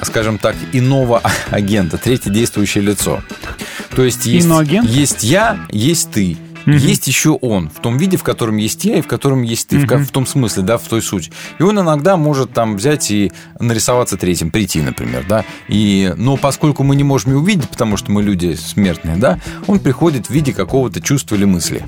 [0.03, 3.23] скажем так, иного агента, третье действующее лицо.
[3.95, 4.89] То есть есть, Иноагент?
[4.89, 6.37] есть я, есть ты.
[6.67, 9.79] Есть еще он, в том виде, в котором есть я и в котором есть ты,
[9.79, 11.31] в ка- в, том смысле, да, в той сути.
[11.61, 15.45] И он иногда может там взять и нарисоваться третьим, прийти, например, да.
[15.69, 19.79] И, но поскольку мы не можем его увидеть, потому что мы люди смертные, да, он
[19.79, 21.85] приходит в виде какого-то чувства или мысли.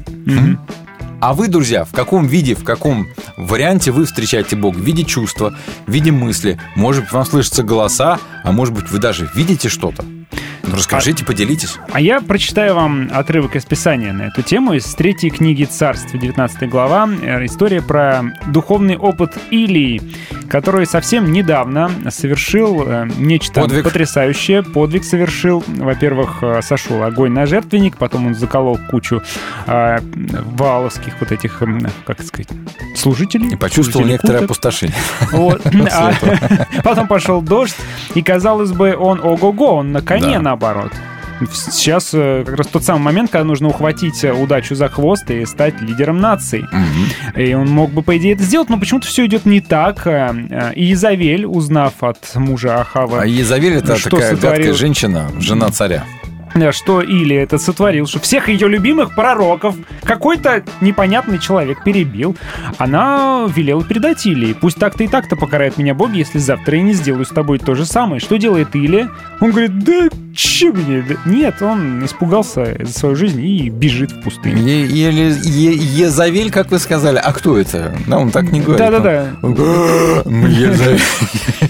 [1.20, 4.78] А вы, друзья, в каком виде, в каком варианте вы встречаете Бога?
[4.78, 5.52] В виде чувства,
[5.86, 6.60] в виде мысли.
[6.76, 10.04] Может быть, вам слышатся голоса, а может быть, вы даже видите что-то.
[10.68, 11.78] Ну, расскажите, поделитесь.
[11.92, 16.68] А я прочитаю вам отрывок из Писания на эту тему из третьей книги Царств, 19
[16.68, 17.08] глава.
[17.22, 20.02] Э, История про духовный опыт Илии,
[20.50, 23.84] который совсем недавно совершил э, нечто Подвиг.
[23.84, 24.62] потрясающее.
[24.62, 25.64] Подвиг совершил.
[25.66, 29.22] Во-первых, э, сошел огонь на жертвенник, потом он заколол кучу
[29.66, 31.62] э, валовских вот этих,
[32.04, 32.48] как сказать,
[32.94, 33.48] служителей.
[33.48, 34.96] И почувствовал служителей некоторое опустошение.
[35.32, 35.62] Вот.
[35.90, 36.12] А.
[36.84, 37.76] Потом пошел дождь,
[38.14, 40.40] и казалось бы, он ого-го, он на коне Да.
[40.58, 40.92] Наоборот.
[41.52, 45.46] Сейчас э, как раз тот самый момент, когда нужно ухватить э, удачу за хвост и
[45.46, 46.66] стать лидером нации.
[47.36, 50.04] И он мог бы, по идее, это сделать, но почему-то все идет не так.
[50.06, 53.22] Э, И Изавель, узнав от мужа Ахава...
[53.22, 56.04] А Езавель это что такая сотворил- гадкая женщина, жена царя.
[56.56, 62.36] Да, что Или это сотворил, что всех ее любимых пророков какой-то непонятный человек перебил.
[62.78, 64.54] Она велела передать Илии.
[64.54, 67.76] Пусть так-то и так-то покарает меня Бог, если завтра я не сделаю с тобой то
[67.76, 68.18] же самое.
[68.20, 69.08] Что делает Илия?
[69.40, 70.08] Он говорит, да
[70.38, 71.04] че мне?
[71.26, 74.62] Нет, он испугался за свою жизнь и бежит в пустыню.
[74.62, 77.92] Е- Еле- Е- Езавель, как вы сказали, а кто это?
[78.06, 78.78] Да, он так не говорит.
[78.78, 79.32] Да-да-да.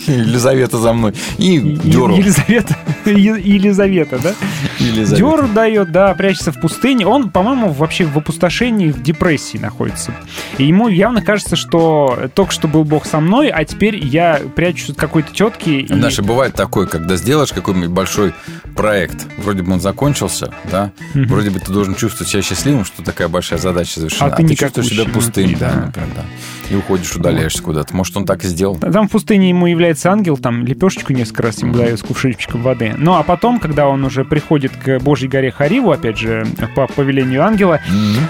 [0.07, 1.15] Елизавета за мной.
[1.39, 2.19] И дернул.
[2.19, 2.77] Елизавета.
[3.07, 4.35] Елизавета, да?
[4.79, 5.17] Елизавета.
[5.17, 7.07] Дёр дает, да, прячется в пустыне.
[7.07, 10.13] Он, по-моему, вообще в опустошении, в депрессии находится.
[10.59, 14.91] И ему явно кажется, что только что был Бог со мной, а теперь я прячусь
[14.91, 15.71] от какой-то тетки.
[15.71, 15.87] И...
[15.87, 18.33] Знаешь, и бывает такое, когда сделаешь какой-нибудь большой
[18.79, 21.27] проект, вроде бы он закончился, да, Мгм.
[21.27, 24.27] вроде бы ты должен чувствовать себя счастливым, что такая большая задача завершена.
[24.33, 25.87] А ты чувствуешь никакущий себя пустым, да, да.
[25.87, 26.25] например, да.
[26.71, 27.97] И уходишь, удаляешься куда-то.
[27.97, 28.77] Может, он так и сделал.
[28.77, 32.95] Там в пустыне ему является ангел, там лепешечку несколько раз ему дает с кувшинчиком воды.
[32.97, 36.47] Ну а потом, когда он уже приходит к Божьей горе Хариву, опять же,
[36.77, 37.81] по повелению ангела,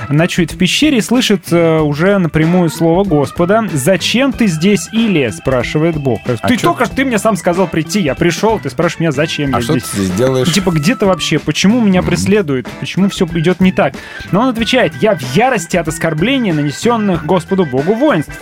[0.09, 3.69] ночует в пещере и слышит э, уже напрямую слово Господа.
[3.73, 6.21] «Зачем ты здесь, Илия?»— спрашивает Бог.
[6.25, 9.55] Ты А только что ты мне сам сказал прийти, я пришел, ты спрашиваешь меня, зачем
[9.55, 9.85] А я что здесь?
[9.91, 10.38] ты здесь делаешь?
[10.47, 11.39] Ну, Типа, где ты вообще?
[11.39, 12.69] Почему меня преследуют?
[12.81, 13.95] Почему все идет не так?
[14.31, 18.39] Но он отвечает, я в ярости от оскорблений, нанесенных Господу Богу воинств.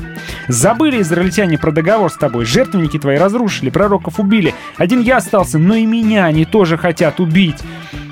[0.48, 4.54] Забыли израильтяне про договор с тобой, жертвенники твои разрушили, пророков убили.
[4.76, 7.56] Один я остался, но и меня они тоже хотят убить.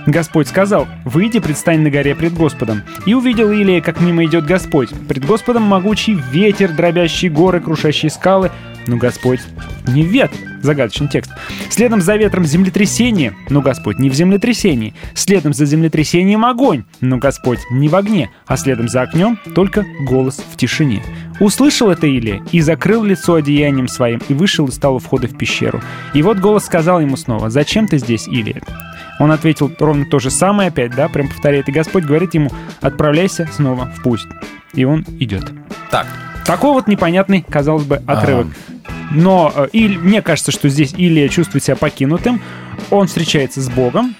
[0.06, 2.82] Господь сказал, выйди, предстань на горе пред Господом.
[3.06, 4.90] И увидел Илия, как мимо идет Господь.
[5.08, 8.50] Пред Господом могучий ветер, дробящий горы, крушащие скалы.
[8.86, 9.40] Но Господь
[9.86, 10.38] не в ветре.
[10.62, 11.30] Загадочный текст.
[11.68, 14.94] Следом за ветром землетрясение, но Господь не в землетрясении.
[15.14, 18.30] Следом за землетрясением огонь, но Господь не в огне.
[18.46, 21.02] А следом за огнем только голос в тишине.
[21.40, 25.36] Услышал это Илия и закрыл лицо одеянием своим и вышел и стал у входа в
[25.36, 25.82] пещеру.
[26.14, 28.62] И вот голос сказал ему снова, «Зачем ты здесь, Илия?»
[29.20, 31.68] Он ответил ровно то же самое опять, да, прям повторяет.
[31.68, 32.50] И Господь говорит ему,
[32.80, 34.26] отправляйся снова в путь.
[34.72, 35.52] и он идет.
[35.90, 36.06] Так.
[36.44, 38.48] Такой вот непонятный, казалось бы, отрывок.
[39.10, 42.40] Но э, и, мне кажется, что здесь Илия чувствует себя покинутым,
[42.90, 44.14] он встречается с Богом,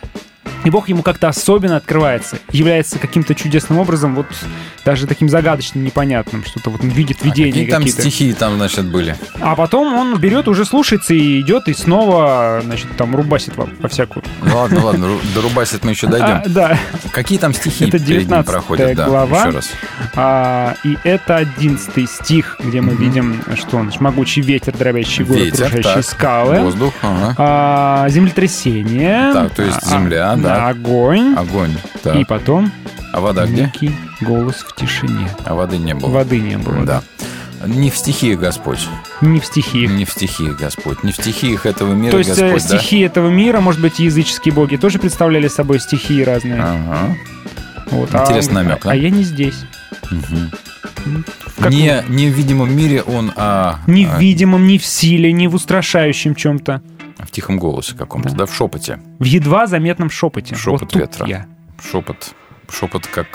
[0.65, 4.27] и Бог ему как-то особенно открывается, является каким-то чудесным образом, вот
[4.85, 8.01] даже таким загадочным, непонятным, что-то вот он видит видения Какие там какие-то.
[8.03, 9.17] стихи там, значит, были?
[9.41, 13.89] А потом он берет, уже слушается и идет, и снова, значит, там рубасит вам по
[13.89, 14.25] всякую.
[14.43, 16.27] Ну ладно, ладно, до Рубасит мы еще дойдем.
[16.27, 16.79] А, да.
[17.13, 18.97] Какие там стихи Это перед ним 19 проходят?
[18.97, 19.41] Да, глава.
[19.41, 19.71] еще раз.
[20.15, 25.71] А, и это 11 стих, где мы видим, что он, могучий ветер, дробящий горы, Ветер,
[25.71, 26.05] кружащие так.
[26.05, 26.61] скалы.
[26.61, 27.35] Воздух, ага.
[27.39, 29.33] А, землетрясение.
[29.33, 30.69] Так, то есть а, земля, да.
[30.69, 31.35] Огонь.
[31.37, 31.73] Огонь.
[32.03, 32.17] так.
[32.17, 32.71] И потом
[33.13, 33.65] А вода где?
[33.65, 33.91] некий
[34.21, 35.29] голос в тишине.
[35.45, 36.11] А воды не было.
[36.11, 36.85] Воды не было.
[36.85, 37.03] Да.
[37.67, 38.87] Не в стихиях Господь.
[39.23, 39.91] Не в стихиях.
[39.91, 41.03] Не в стихиях Господь.
[41.03, 42.79] Не в стихиях этого мира То есть э, Господь, да?
[42.79, 46.61] стихии этого мира, может быть, языческие боги тоже представляли собой стихии разные.
[46.61, 47.17] Ага.
[47.91, 48.91] Вот, Интересный а, намек, да?
[48.91, 49.65] А я не здесь.
[51.59, 55.33] Как Не, не в видимом мире он, а, Ни в а, видимом, ни в силе,
[55.33, 56.83] ни в устрашающем чем-то.
[57.19, 59.01] В тихом голосе каком-то, да, в шепоте.
[59.19, 60.55] В едва заметном шепоте.
[60.55, 61.27] Шепот вот ветра.
[61.27, 61.47] я.
[61.91, 62.35] Шепот.
[62.71, 63.27] Шепот как...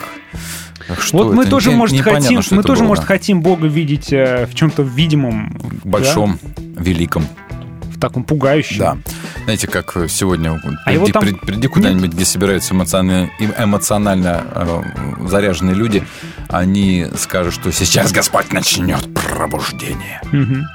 [1.00, 1.52] Что вот мы это?
[1.52, 3.08] тоже, Не- может, непонятно, хотим, мы тоже, было, может, да.
[3.08, 7.28] хотим Бога видеть э, в чем-то видимом, Большом, великом.
[7.52, 7.56] да,
[7.94, 8.80] в таком пугающем.
[8.80, 8.98] Да.
[9.44, 14.82] Знаете, как сегодня А приди, там приди- приди куда-нибудь, где собираются эмоционально, эм- эмоционально э,
[15.28, 16.04] заряженные люди,
[16.48, 20.22] они скажут, что сейчас Господь начнет пробуждение.
[20.32, 20.66] Мгм.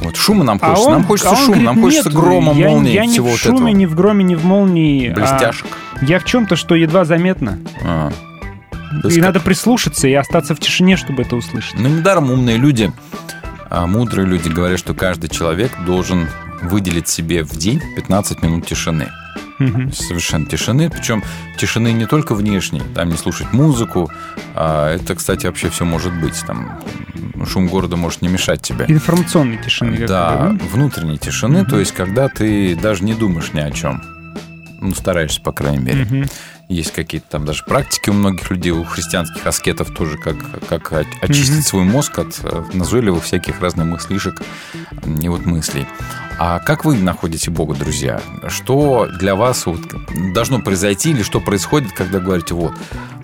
[0.00, 2.18] Вот шума нам А хочется, он- нам хочется а он шума, говорит, нам хочется «Нет,
[2.18, 3.68] грома, я, молнии, я всего в вот шуме, этого.
[3.68, 5.08] ни в громе, ни в молнии.
[5.10, 5.66] а Блестяшек.
[6.02, 7.58] я в чем-то, что едва заметно.
[7.84, 8.10] А.
[9.04, 11.74] И есть надо прислушаться и остаться в тишине, чтобы это услышать.
[11.78, 12.92] Ну, недаром умные люди,
[13.68, 16.28] а, мудрые люди говорят, что каждый человек должен
[16.62, 19.08] выделить себе в день 15 минут тишины.
[19.60, 19.92] Мгм.
[19.92, 20.90] Совершенно тишины.
[20.90, 21.22] Причем
[21.56, 24.10] тишины не только внешней, там не слушать музыку.
[24.54, 26.42] а это, кстати, вообще все может быть.
[26.46, 26.80] Там
[27.46, 28.86] шум города может не мешать тебе.
[28.88, 30.06] Информационной тишины.
[30.06, 34.02] Да, внутренней тишины, то есть когда ты даже не думаешь ни о чем.
[34.80, 36.04] Ну, стараешься, по крайней мере.
[36.04, 36.26] Мгм.
[36.70, 40.36] Есть какие-то там даже практики у многих людей, у христианских аскетов тоже, как,
[40.68, 44.40] как очистить свой мозг от э, назойливых всяких разных мыслишек
[45.04, 45.84] и вот мыслей.
[46.38, 48.22] А как вы находите Бога, друзья?
[48.46, 49.80] Что для вас вот
[50.32, 52.72] должно произойти или что происходит, когда говорите, вот,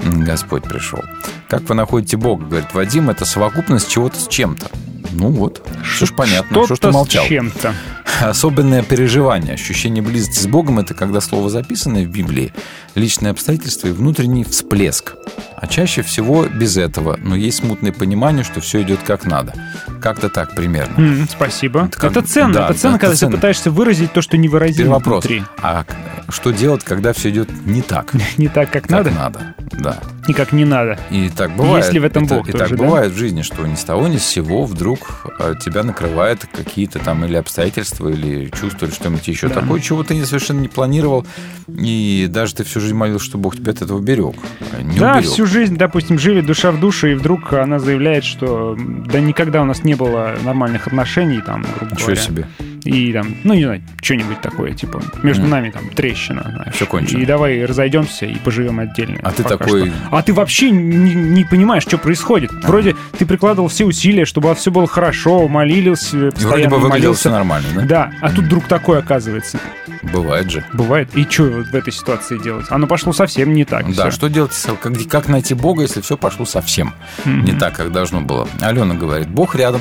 [0.04, 1.04] Господь пришел?
[1.48, 2.46] Как вы находите Бога?
[2.46, 4.66] Говорит, Вадим, это совокупность чего-то с чем-то.
[5.12, 7.24] Ну вот, что ж понятно, что ж ты молчал.
[7.26, 7.74] чем-то.
[8.20, 12.52] Особенное переживание, ощущение близости с Богом– это когда слово записанное в Библии,
[12.94, 15.14] личные обстоятельства и внутренний всплеск.
[15.56, 19.52] А чаще всего без этого, но есть смутное понимание, что все идет как надо.
[20.00, 20.94] Как-то так примерно.
[20.98, 21.88] М, спасибо.
[21.92, 22.54] как- это ценно.
[22.54, 23.32] да, это ценно, это когда ценно.
[23.32, 25.42] ты пытаешься выразить то, что Теперь невыразимо вопрос, внутри.
[25.62, 25.84] а
[26.28, 28.12] что делать, когда все идет не так?
[28.38, 29.98] Не так, как, Как надо, надо, да.
[30.28, 30.98] и как не надо.
[31.10, 31.84] И так бывает.
[31.84, 32.84] Есть ли в этом Это- Бог И тоже, так да?
[32.84, 34.95] бывает в жизни, что ни с того ни с сего вдруг
[35.38, 39.60] э, тебя накрывает какие-то там или обстоятельства, или чувства, или что-нибудь еще Да.
[39.60, 41.26] такое, чего ты совершенно не планировал.
[41.68, 44.34] И даже ты всю жизнь молился, что Бог тебя от этого берег.
[44.72, 45.30] а Не да, уберег.
[45.30, 49.64] всю жизнь, допустим, жили душа в душу, и вдруг она заявляет, что да никогда у
[49.64, 52.22] нас не было нормальных отношений, там, грубо Ничего говоря.
[52.22, 52.48] себе.
[52.86, 55.50] И там, ну, не знаю, что-нибудь такое, типа, между Мгм.
[55.50, 56.74] нами там трещина, знаешь.
[56.74, 57.18] Всё кончено.
[57.20, 59.18] И давай разойдемся и поживем отдельно.
[59.22, 59.96] А ты такой- что.
[60.10, 62.50] А ты вообще не, не понимаешь, что происходит.
[62.64, 67.30] Вроде ты прикладывал все усилия, чтобы все было хорошо, молился, И вроде бы выглядело все
[67.30, 67.82] нормально, да?
[67.82, 69.58] Да, а тут вдруг такое оказывается.
[70.02, 70.64] Бывает же.
[70.72, 71.08] Бывает.
[71.14, 72.66] И что вот в этой ситуации делать?
[72.70, 73.86] Оно пошло совсем не так.
[73.94, 74.10] Да, всё.
[74.10, 76.94] что делать, как, как найти Бога, если все пошло совсем
[77.24, 78.48] не так, как должно было?
[78.60, 79.80] Алена говорит, Бог рядом,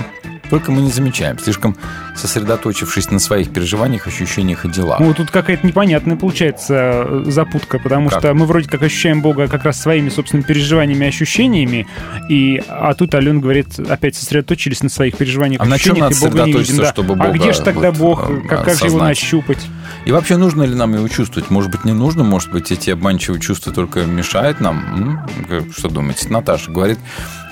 [0.49, 1.76] только мы не замечаем, слишком
[2.15, 4.99] сосредоточившись на своих переживаниях, ощущениях и делах.
[4.99, 6.73] Ну, тут какая-то непонятная получается
[7.07, 8.19] э, запутка, потому Как?
[8.19, 11.88] что мы вроде как ощущаем Бога как раз своими собственными переживаниями и ощущениями,
[12.30, 16.22] и, а тут Ален говорит, опять сосредоточились на своих переживаниях А и на чем ощущениях,
[16.22, 16.77] надо и Бога не видим.
[16.77, 16.91] Да.
[16.91, 18.30] чтобы а Бога где же тогда вот, Бог?
[18.30, 19.59] э, Как, как же его нащупать?
[20.05, 21.49] И вообще, нужно ли нам его чувствовать?
[21.49, 22.23] Может быть, не нужно?
[22.23, 25.27] Может быть, эти обманчивые чувства только мешают нам?
[25.76, 26.30] Что думаете?
[26.30, 26.99] Наташа говорит,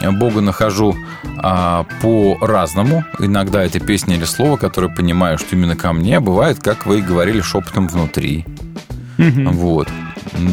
[0.01, 0.95] «Я Бога нахожу
[1.37, 2.82] а, по-разному.
[3.19, 6.19] Иногда это песня или слово, которое понимаю, что именно ко мне.
[6.19, 8.45] Бывает, как вы и говорили, шепотом внутри.
[9.18, 9.51] Мгм.
[9.51, 9.88] Вот.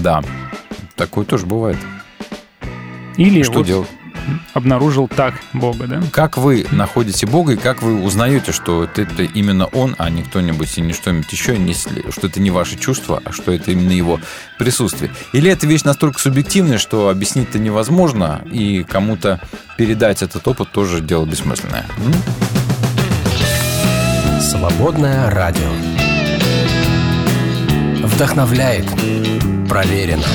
[0.02, 0.22] Да.
[0.96, 1.78] Такое тоже бывает.
[3.16, 3.88] Или Что вот делать?
[4.54, 6.02] Обнаружил так Бога, да?
[6.12, 10.22] Как вы находите Бога и как вы узнаете, что это, это именно Он, а не
[10.22, 13.92] кто-нибудь и не что-нибудь еще, не что это не ваши чувства, а что это именно
[13.92, 14.20] Его
[14.58, 15.10] присутствие?
[15.32, 19.40] Или эта вещь настолько субъективная, что объяснить-то невозможно, и кому-то
[19.76, 21.86] передать этот опыт тоже дело бессмысленное?
[21.98, 22.12] М?
[24.40, 25.70] Свободное радио.
[28.02, 28.86] Вдохновляет.
[29.68, 30.26] Проверено.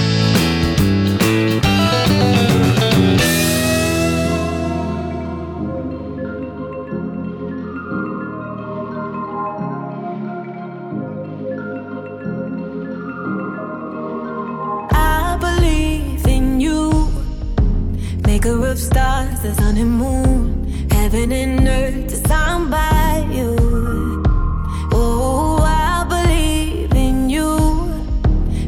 [18.46, 23.56] Maker of stars, the sun and moon, heaven and earth designed by you.
[24.92, 27.58] Oh, I believe in you.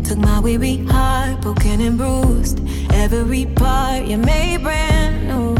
[0.04, 2.60] Took my weary heart, broken and bruised,
[2.92, 5.57] every part you made brand new.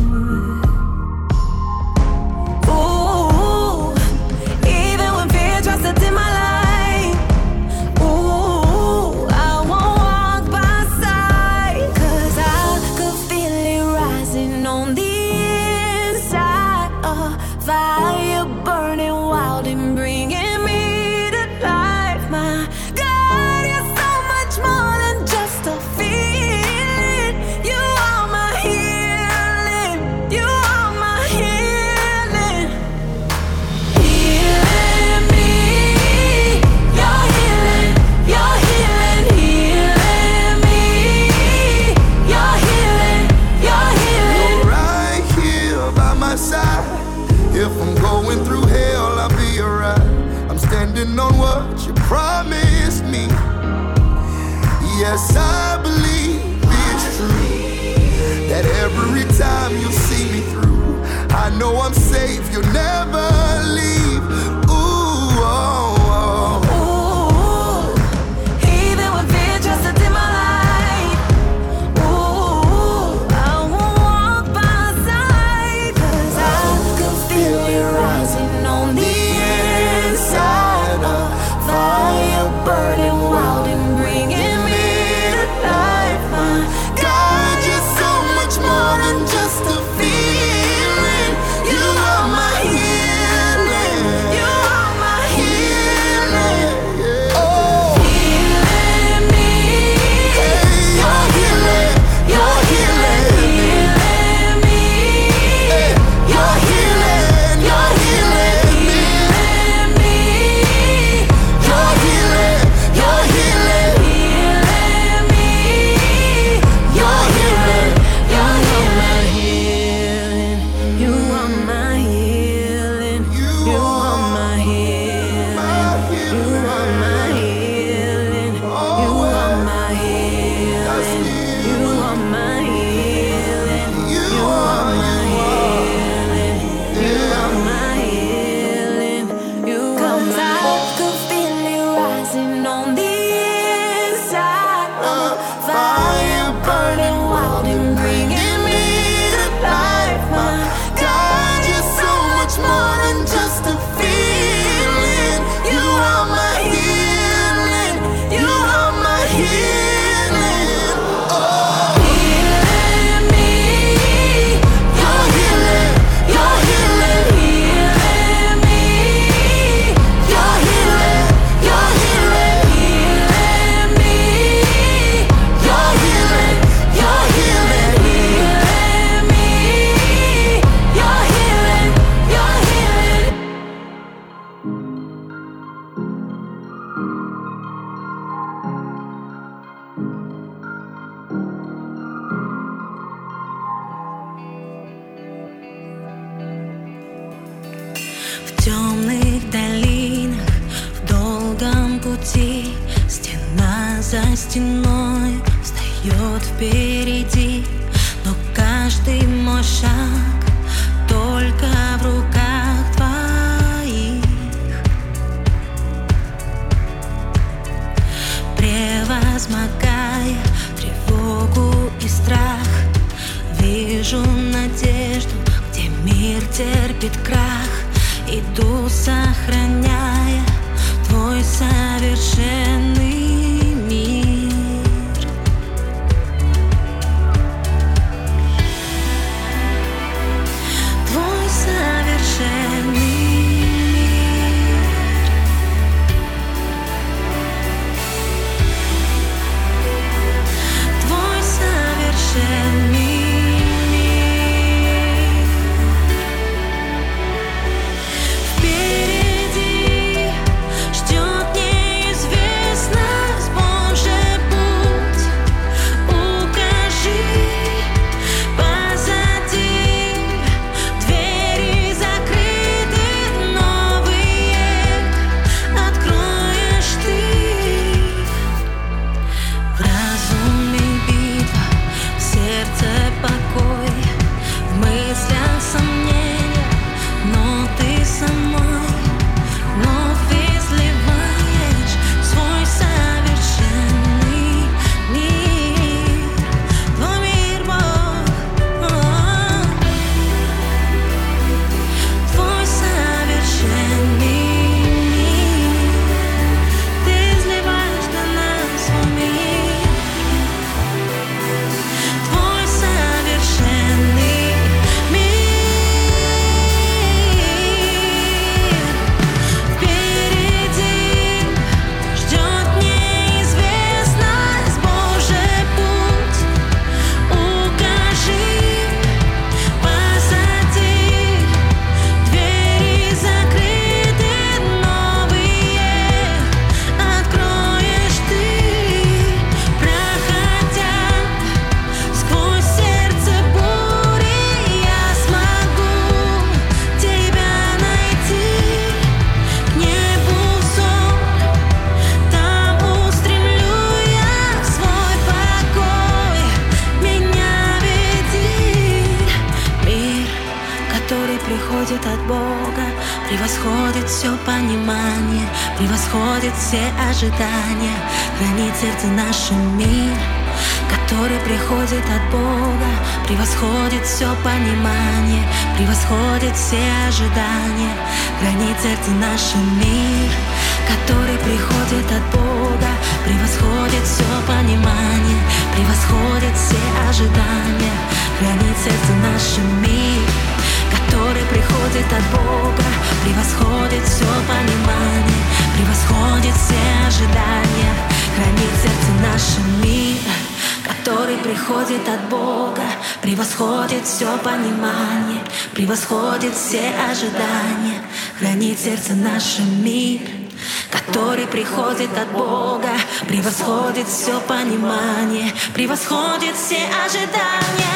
[413.88, 417.87] Превосходит все понимание, превосходит все ожидания,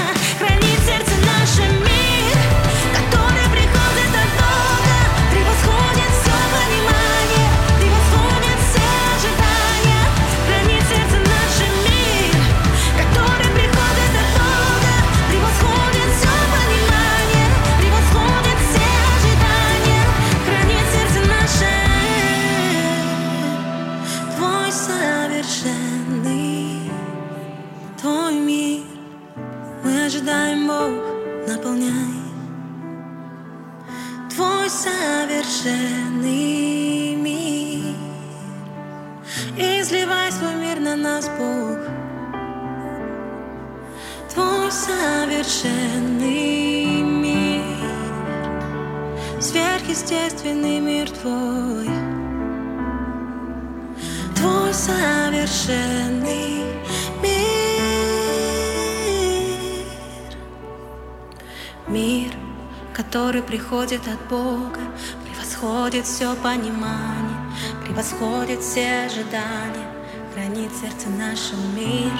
[63.11, 64.79] который приходит от Бога,
[65.25, 67.37] превосходит все понимание,
[67.83, 69.85] превосходит все ожидания,
[70.33, 72.13] хранит сердце наше мир,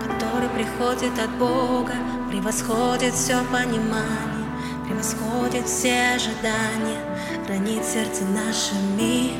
[0.00, 1.94] который приходит от Бога,
[2.30, 4.46] превосходит все понимание,
[4.86, 7.00] превосходит все ожидания,
[7.44, 9.34] хранит сердце наше мир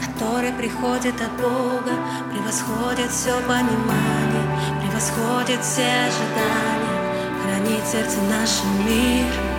[0.00, 1.92] который приходит от Бога,
[2.30, 4.46] превосходит все понимание,
[4.80, 7.00] превосходит все ожидания,
[7.42, 9.53] хранит сердце наше мир,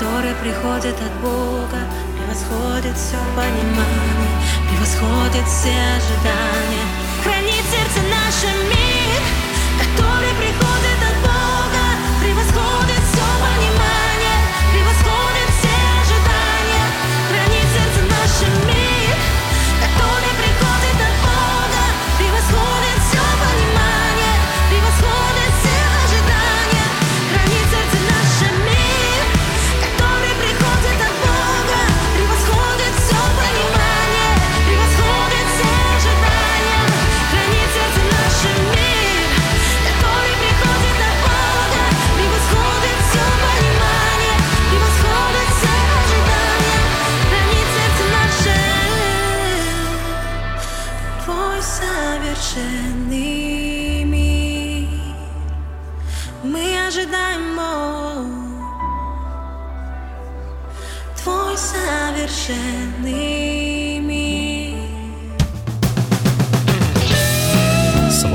[0.00, 1.78] который приходит от Бога,
[2.16, 4.40] превосходит все понимание,
[4.70, 6.86] превосходит все ожидания,
[7.22, 9.20] хранит сердце наше мир,
[9.78, 10.69] который приходит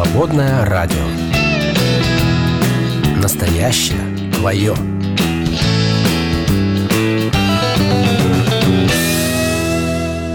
[0.05, 1.03] Свободное радио.
[3.21, 3.97] Настоящее
[4.33, 4.73] твое.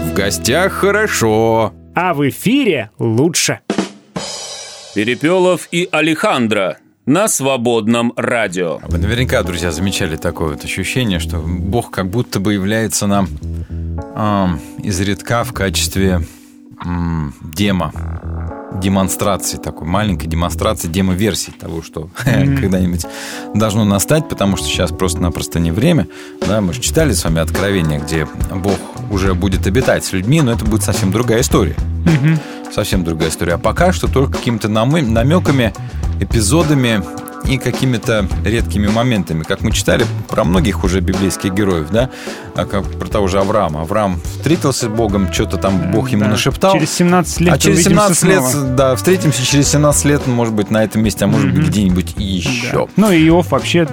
[0.05, 1.73] В гостях хорошо.
[1.95, 3.61] А в эфире лучше.
[4.93, 8.79] Перепелов и Алехандро на свободном радио.
[8.87, 13.29] Вы наверняка, друзья, замечали такое вот ощущение, что Бог как будто бы является нам
[14.15, 16.21] ам, изредка в качестве
[16.83, 17.93] м, демо,
[18.79, 22.57] демонстрации такой, маленькой демонстрации, демо-версии того, что Мгм.
[22.57, 23.05] когда-нибудь
[23.53, 26.07] должно настать, потому что сейчас просто-напросто не время.
[26.47, 28.77] Да, мы же читали с вами Откровение, где Бог
[29.09, 31.75] уже будет обитать с людьми, но это будет совсем другая история.
[32.73, 33.55] Совсем другая история.
[33.55, 35.73] А пока что только какими-то намеками,
[36.21, 37.03] эпизодами
[37.45, 39.43] и какими-то редкими моментами.
[39.43, 42.09] Как мы читали про многих уже библейских героев, да,
[42.55, 43.81] а как про того же Авраама.
[43.81, 46.29] Авраам встретился с Богом, что-то там Бог ему Да.
[46.31, 46.73] нашептал.
[46.73, 48.67] Через 17 лет А через увидимся 17 лет, снова.
[48.67, 52.87] да, встретимся через 17 лет, может быть, на этом месте, а может быть, где-нибудь еще.
[52.95, 53.87] Ну, и Иов вообще...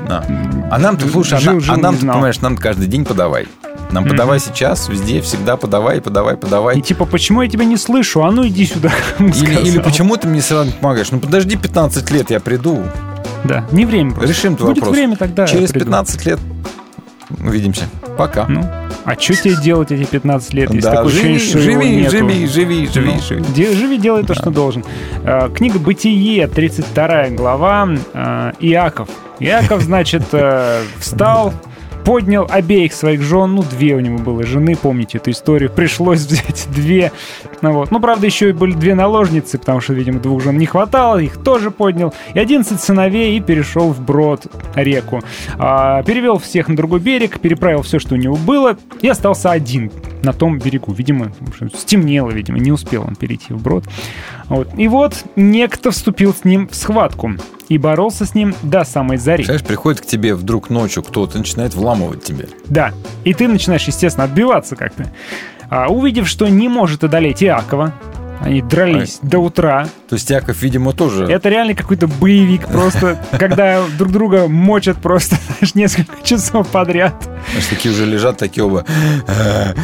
[0.70, 2.14] А нам, ты слушай, а жил, нам, жил, а нам не ты знал.
[2.16, 3.48] понимаешь, нам каждый день подавай.
[3.90, 6.78] Нам подавай сейчас, везде, всегда подавай, подавай, подавай.
[6.78, 8.22] И типа, почему я тебя не слышу?
[8.22, 8.90] А ну иди сюда.
[9.18, 11.10] Или, или почему ты мне сразу не помогаешь?
[11.10, 12.82] Ну подожди 15 лет, я приду.
[13.44, 14.28] Да, не время просто.
[14.28, 14.96] Решим твой Будет вопрос.
[14.96, 15.46] время тогда.
[15.46, 15.84] Через приду.
[15.86, 16.38] 15 лет
[17.44, 17.84] Увидимся.
[18.16, 18.46] Пока.
[18.48, 18.64] Ну,
[19.04, 21.96] а что тебе делать эти 15 лет, если Да, такое живи, ощущение, что его живи,
[21.96, 22.10] нету?
[22.10, 23.44] живи, живи, живи, Ну, живи.
[23.54, 24.82] де- живи, делай то, что должен.
[25.24, 29.08] Э, Книга «Бытие», 32 глава, э, Иаков.
[29.40, 31.52] Иаков, значит, э, встал,
[32.08, 36.66] поднял обеих своих жен, ну, две у него было жены, помните эту историю, пришлось взять
[36.74, 37.12] две.
[37.60, 37.90] Ну, вот.
[37.90, 41.36] ну правда, еще и были две наложницы, потому что, видимо, двух жен не хватало, их
[41.36, 42.14] тоже поднял.
[42.32, 45.20] И 11 сыновей и перешел вброд реку.
[45.58, 49.92] А, перевел всех на другой берег, переправил все, что у него было, и остался один
[50.22, 50.94] на том берегу.
[50.94, 51.32] Видимо,
[51.76, 53.84] стемнело, видимо, не успел он перейти вброд.
[54.46, 54.68] Вот.
[54.78, 57.32] И вот некто вступил с ним в схватку
[57.68, 59.44] и боролся с ним до самой зари.
[59.44, 62.48] Знаешь, приходит к тебе вдруг ночью кто-то начинает вламывать тебе.
[62.66, 62.92] Да,
[63.24, 65.10] и ты начинаешь, естественно, отбиваться как-то.
[65.70, 67.92] А, увидев, что не может одолеть Иакова,
[68.40, 69.88] они дрались до утра.
[70.08, 71.24] То есть Яков, видимо, тоже...
[71.24, 77.14] Это реально какой-то боевик просто, когда друг друга мочат просто знаешь, несколько часов подряд.
[77.50, 78.84] Знаешь, такие уже лежат, такие оба.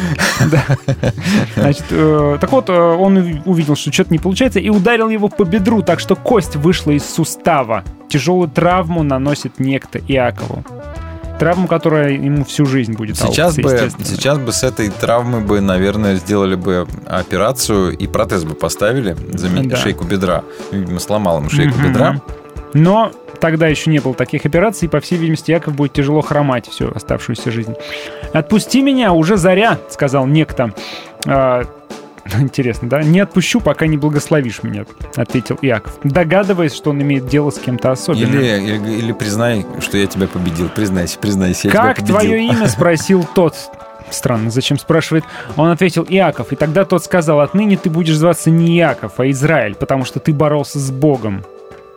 [1.55, 5.27] Значит, э, так вот, э, он уви- увидел, что что-то не получается, и ударил его
[5.27, 7.83] по бедру, так что кость вышла из сустава.
[8.09, 10.63] Тяжелую травму наносит некто Иакову.
[11.39, 15.59] Травму, которая ему всю жизнь будет Сейчас аукаться, бы, сейчас бы с этой травмы бы,
[15.61, 19.75] наверное, сделали бы операцию и протез бы поставили, заменили Да.
[19.77, 20.43] шейку бедра.
[20.71, 21.87] Видимо, сломал ему шейку Мгм.
[21.89, 22.21] бедра.
[22.73, 26.67] Но тогда еще не было таких операций, и, по всей видимости, Яков будет тяжело хромать
[26.67, 27.73] всю оставшуюся жизнь.
[28.33, 30.73] «Отпусти меня, уже заря»,— сказал некто.
[31.27, 31.63] А,
[32.39, 33.03] Интересно, да?
[33.03, 34.85] «Не отпущу, пока не благословишь меня»,—
[35.15, 38.39] ответил Иаков, догадываясь, что он имеет дело с кем-то особенным.
[38.39, 40.69] Или, или, или признай, что я тебя победил.
[40.69, 42.15] Признайся, признайся, я «Как тебя победил.
[42.17, 43.55] твое имя?»— спросил тот.
[44.11, 45.23] Странно, зачем спрашивает?
[45.55, 49.73] Он ответил Иаков, и тогда тот сказал, отныне ты будешь зваться не Иаков, а Израиль,
[49.73, 51.43] потому что ты боролся с Богом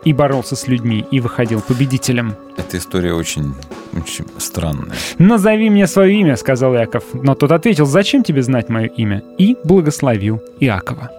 [0.03, 2.35] и боролся с людьми, и выходил победителем.
[2.57, 3.53] Эта история очень,
[3.93, 4.95] очень странная.
[5.17, 7.03] «Назови мне свое имя»,— сказал Иаков.
[7.13, 11.11] Но тот ответил, «Зачем тебе знать мое имя?» И благословил Иакова.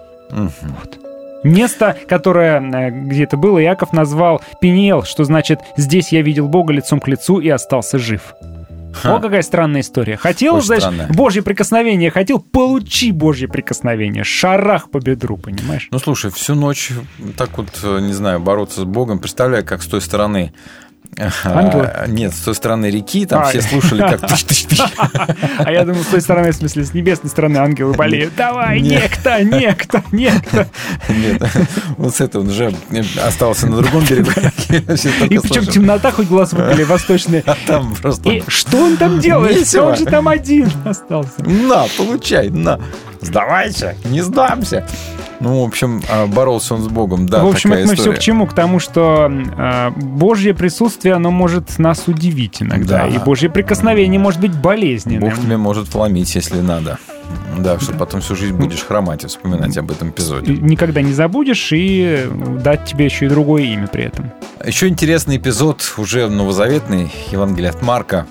[1.43, 6.99] Место, которое э, где-то было, Иаков назвал Пениел, что значит «здесь я видел Бога лицом
[6.99, 8.35] к лицу и остался жив».
[9.03, 10.17] О, какая странная история.
[10.17, 11.07] Хотел, Очень знаешь, странная.
[11.09, 14.23] Божье прикосновение, хотел, получи Божье прикосновение.
[14.23, 15.87] Шарах по бедру, понимаешь?
[15.91, 16.91] Ну, слушай, всю ночь
[17.37, 19.19] так вот, э, не знаю, бороться с Богом.
[19.19, 20.53] Представляю, как с той стороны...
[21.17, 21.85] Ангелы?
[21.93, 24.81] а, Нет, с той стороны реки, там А, все слушали, как тыщ-тыщ-тыщ.
[25.57, 28.33] А я думал, с той стороны, в смысле, с небесной стороны ангелы болеют.
[28.35, 29.03] Давай, Нет.
[29.03, 30.67] некто, некто, некто.
[31.09, 31.41] Нет,
[31.97, 32.73] вот с этого он уже
[33.23, 34.31] остался на другом берегу.
[35.29, 37.43] И причем темнота, хоть глаз выколи, восточный.
[37.45, 38.29] А там просто...
[38.29, 39.75] И что он там делает?
[39.75, 41.43] Он же там один остался.
[41.43, 42.79] На, получай, на.
[43.21, 44.85] Сдавайся, не сдамся.
[45.39, 48.13] Ну, в общем, а, боролся он с Богом, да, в общем, такая это мы все
[48.13, 48.45] к чему?
[48.45, 52.99] К тому, что э, Божье присутствие, оно может нас удивить иногда.
[52.99, 53.07] Да.
[53.07, 55.21] И Божье прикосновение может быть болезненным.
[55.21, 56.99] Бог тебе может вломить, если надо.
[57.57, 60.53] Да, что потом всю жизнь будешь хромать и вспоминать об этом эпизоде.
[60.53, 62.27] Никогда не забудешь и
[62.63, 64.31] дать тебе еще и другое имя при этом.
[64.63, 68.27] Еще интересный эпизод, уже новозаветный, Евангелие от Марка,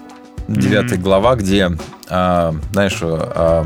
[0.49, 1.03] 9 Мгм.
[1.03, 1.73] глава, где,
[2.09, 3.65] а, знаешь, а,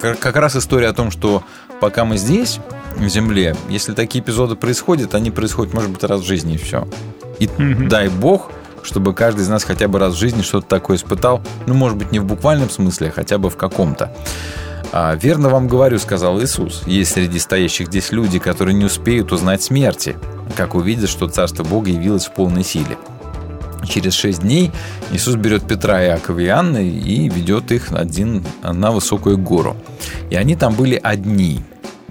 [0.00, 1.42] как раз история о том, что
[1.80, 2.60] пока мы здесь,
[2.96, 6.88] в земле, если такие эпизоды происходят, они происходят, может быть, раз в жизни и все.
[7.38, 8.50] И дай бог,
[8.82, 11.42] чтобы каждый из нас хотя бы раз в жизни что-то такое испытал.
[11.66, 14.14] Ну, может быть, не в буквальном смысле, а хотя бы в каком-то.
[14.92, 19.62] А, «Верно вам говорю,— сказал Иисус,— есть среди стоящих здесь люди, которые не успеют узнать
[19.62, 20.16] смерти,
[20.56, 22.96] как увидят, что Царство Бога явилось в полной силе».
[23.88, 24.70] Через шесть дней
[25.12, 29.76] Иисус берет Петра, Иакова и Анны и ведет их один на высокую гору.
[30.30, 31.60] И они там были одни.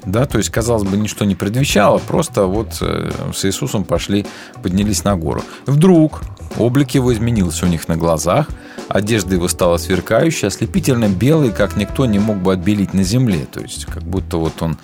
[0.05, 4.25] Да, то есть, казалось бы, ничто не предвещало, просто вот э, с Иисусом пошли,
[4.61, 5.41] поднялись на гору.
[5.65, 6.21] Вдруг
[6.57, 8.47] облик его изменился у них на глазах,
[8.87, 13.47] одежда его стала сверкающей, ослепительно белой, как никто не мог бы отбелить на земле.
[13.51, 14.77] То есть, как будто вот он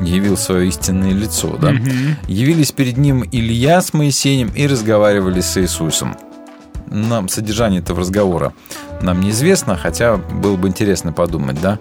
[0.00, 1.56] явил свое истинное лицо.
[1.60, 1.72] Да?
[1.72, 2.16] Мгм.
[2.26, 6.16] Явились перед ним Илья с Моисеем и разговаривали с Иисусом.
[6.92, 8.52] Нам содержание этого разговора
[9.00, 11.78] нам неизвестно, хотя было бы интересно подумать, да?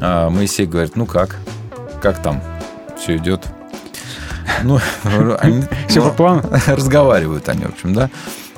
[0.00, 1.36] А Моисей говорит, ну как?
[2.02, 2.42] Как там?
[2.98, 3.44] Все идет?
[4.62, 4.80] Ну,
[5.38, 6.42] они Всё по плану?
[6.66, 8.10] разговаривают они, в общем, да?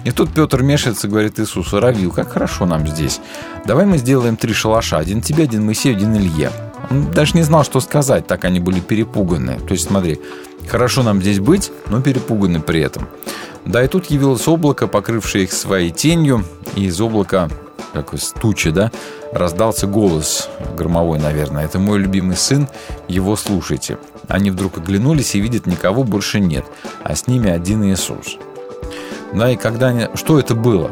[0.05, 3.20] И тут Петр вмешивается и говорит Иисусу, Равил, как хорошо нам здесь.
[3.66, 4.97] Давай мы сделаем три шалаша.
[4.97, 6.51] Один тебе, один Моисею, один Илье.
[6.90, 9.59] Даже не знал, что сказать, так они были перепуганы.
[9.60, 10.20] То есть, смотри,
[10.66, 13.09] хорошо нам здесь быть, но перепуганы при этом.
[13.65, 16.44] Да, и тут явилось облако, покрывшее их своей тенью,
[16.74, 17.51] и из облака,
[17.93, 18.90] как из тучи, да,
[19.32, 21.65] раздался голос громовой, наверное.
[21.65, 22.69] Это мой любимый сын,
[23.09, 23.98] его слушайте.
[24.27, 26.65] Они вдруг оглянулись и видят, никого больше нет,
[27.05, 28.39] а с ними один Иисус.
[29.35, 30.06] Да, и когда они...
[30.15, 30.90] Что это было?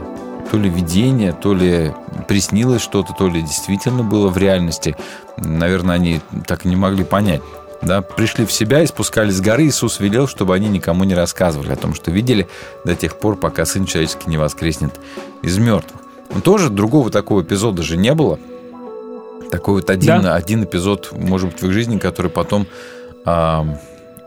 [0.51, 1.93] То ли видение, то ли
[2.29, 4.97] приснилось что-то, то ли действительно было в реальности.
[5.37, 7.43] Наверное, они так и не могли понять.
[7.83, 9.67] Да, пришли в себя и спускались с горы.
[9.67, 12.49] Иисус велел, чтобы они никому не рассказывали о том, что видели
[12.85, 14.93] до тех пор, пока Сын Человеческий не воскреснет
[15.43, 16.01] из мертвых.
[16.35, 18.39] Но тоже другого такого эпизода же не было.
[19.51, 20.35] Такой вот один, Да.
[20.35, 22.67] один эпизод, может быть, в их жизни, который потом...
[23.25, 23.79] а,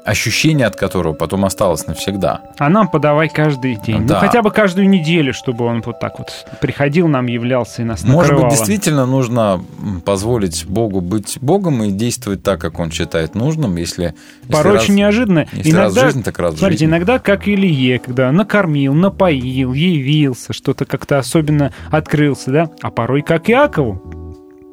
[0.05, 2.41] ощущение от которого потом осталось навсегда.
[2.57, 4.07] А нам подавай каждый день.
[4.07, 4.15] Да.
[4.15, 6.29] Ну, хотя бы каждую неделю, чтобы он вот так вот
[6.61, 8.49] приходил, нам являлся и нас Может накрывало.
[8.49, 9.63] быть, действительно нужно
[10.05, 14.15] позволить Богу быть Богом и действовать так, как Он считает нужным, если...
[14.43, 15.47] если Порой раз- очень неожиданно.
[15.53, 16.91] Если раз в жизни, так раз в смотрите, жизни.
[16.91, 22.69] иногда как Илье, когда накормил, напоил, явился, что-то как-то особенно открылся, да?
[22.81, 24.01] А порой как Иакову.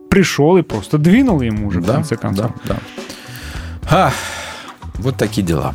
[0.09, 2.53] Пришел и просто двинул ему уже, в Да, конце концов.
[2.65, 2.77] да, да.
[3.89, 4.13] Ха,
[4.99, 5.75] вот такие дела.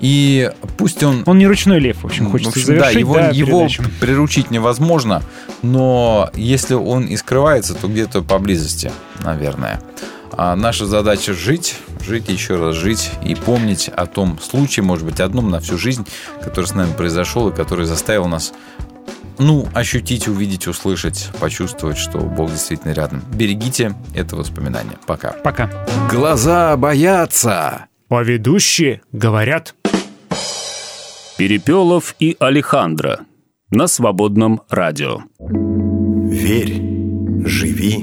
[0.00, 1.22] И пусть он...
[1.26, 3.84] Он не ручной лев, в общем, хочется в общем, завершить да, его, да, его передачу.
[4.00, 5.22] приручить невозможно,
[5.62, 8.90] но если он и скрывается, то где-то поблизости,
[9.22, 9.80] наверное.
[10.32, 15.20] А наша задача жить, жить еще раз жить и помнить о том случае, может быть,
[15.20, 16.06] одном на всю жизнь,
[16.42, 18.52] который с нами произошел и который заставил нас
[19.38, 23.22] ну, ощутить, увидеть, услышать, почувствовать, что Бог действительно рядом.
[23.32, 24.98] Берегите это воспоминание.
[25.06, 25.32] Пока.
[25.32, 25.70] Пока.
[26.10, 27.86] Глаза боятся.
[28.14, 29.74] А ведущие говорят.
[31.38, 33.20] Перепелов и Алехандро
[33.70, 35.20] на свободном радио.
[35.38, 36.78] Верь,
[37.46, 37.96] живи,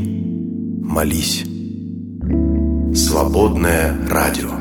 [0.81, 1.45] молись.
[2.95, 4.58] Свободное радио.